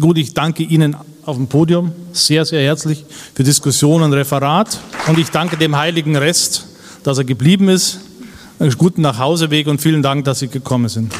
gut. 0.00 0.16
Ich 0.16 0.32
danke 0.32 0.62
Ihnen 0.62 0.96
auf 1.26 1.36
dem 1.36 1.48
Podium 1.48 1.92
sehr, 2.12 2.44
sehr 2.46 2.62
herzlich 2.62 3.04
für 3.34 3.44
Diskussion 3.44 4.02
und 4.02 4.12
Referat. 4.14 4.80
Und 5.06 5.18
ich 5.18 5.30
danke 5.30 5.58
dem 5.58 5.76
Heiligen 5.76 6.16
Rest, 6.16 6.66
dass 7.04 7.18
er 7.18 7.24
geblieben 7.24 7.68
ist. 7.68 8.00
Einen 8.58 8.76
guten 8.76 9.02
Nachhauseweg 9.02 9.66
und 9.68 9.80
vielen 9.80 10.02
Dank, 10.02 10.24
dass 10.24 10.38
Sie 10.38 10.48
gekommen 10.48 10.88
sind. 10.88 11.12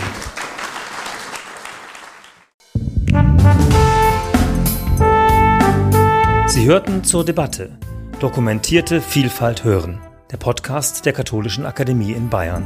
Sie 6.47 6.65
hörten 6.65 7.05
zur 7.05 7.25
Debatte 7.25 7.79
Dokumentierte 8.21 9.01
Vielfalt 9.01 9.65
hören, 9.65 9.99
der 10.31 10.37
Podcast 10.37 11.07
der 11.07 11.15
Katholischen 11.15 11.65
Akademie 11.65 12.13
in 12.13 12.29
Bayern. 12.29 12.65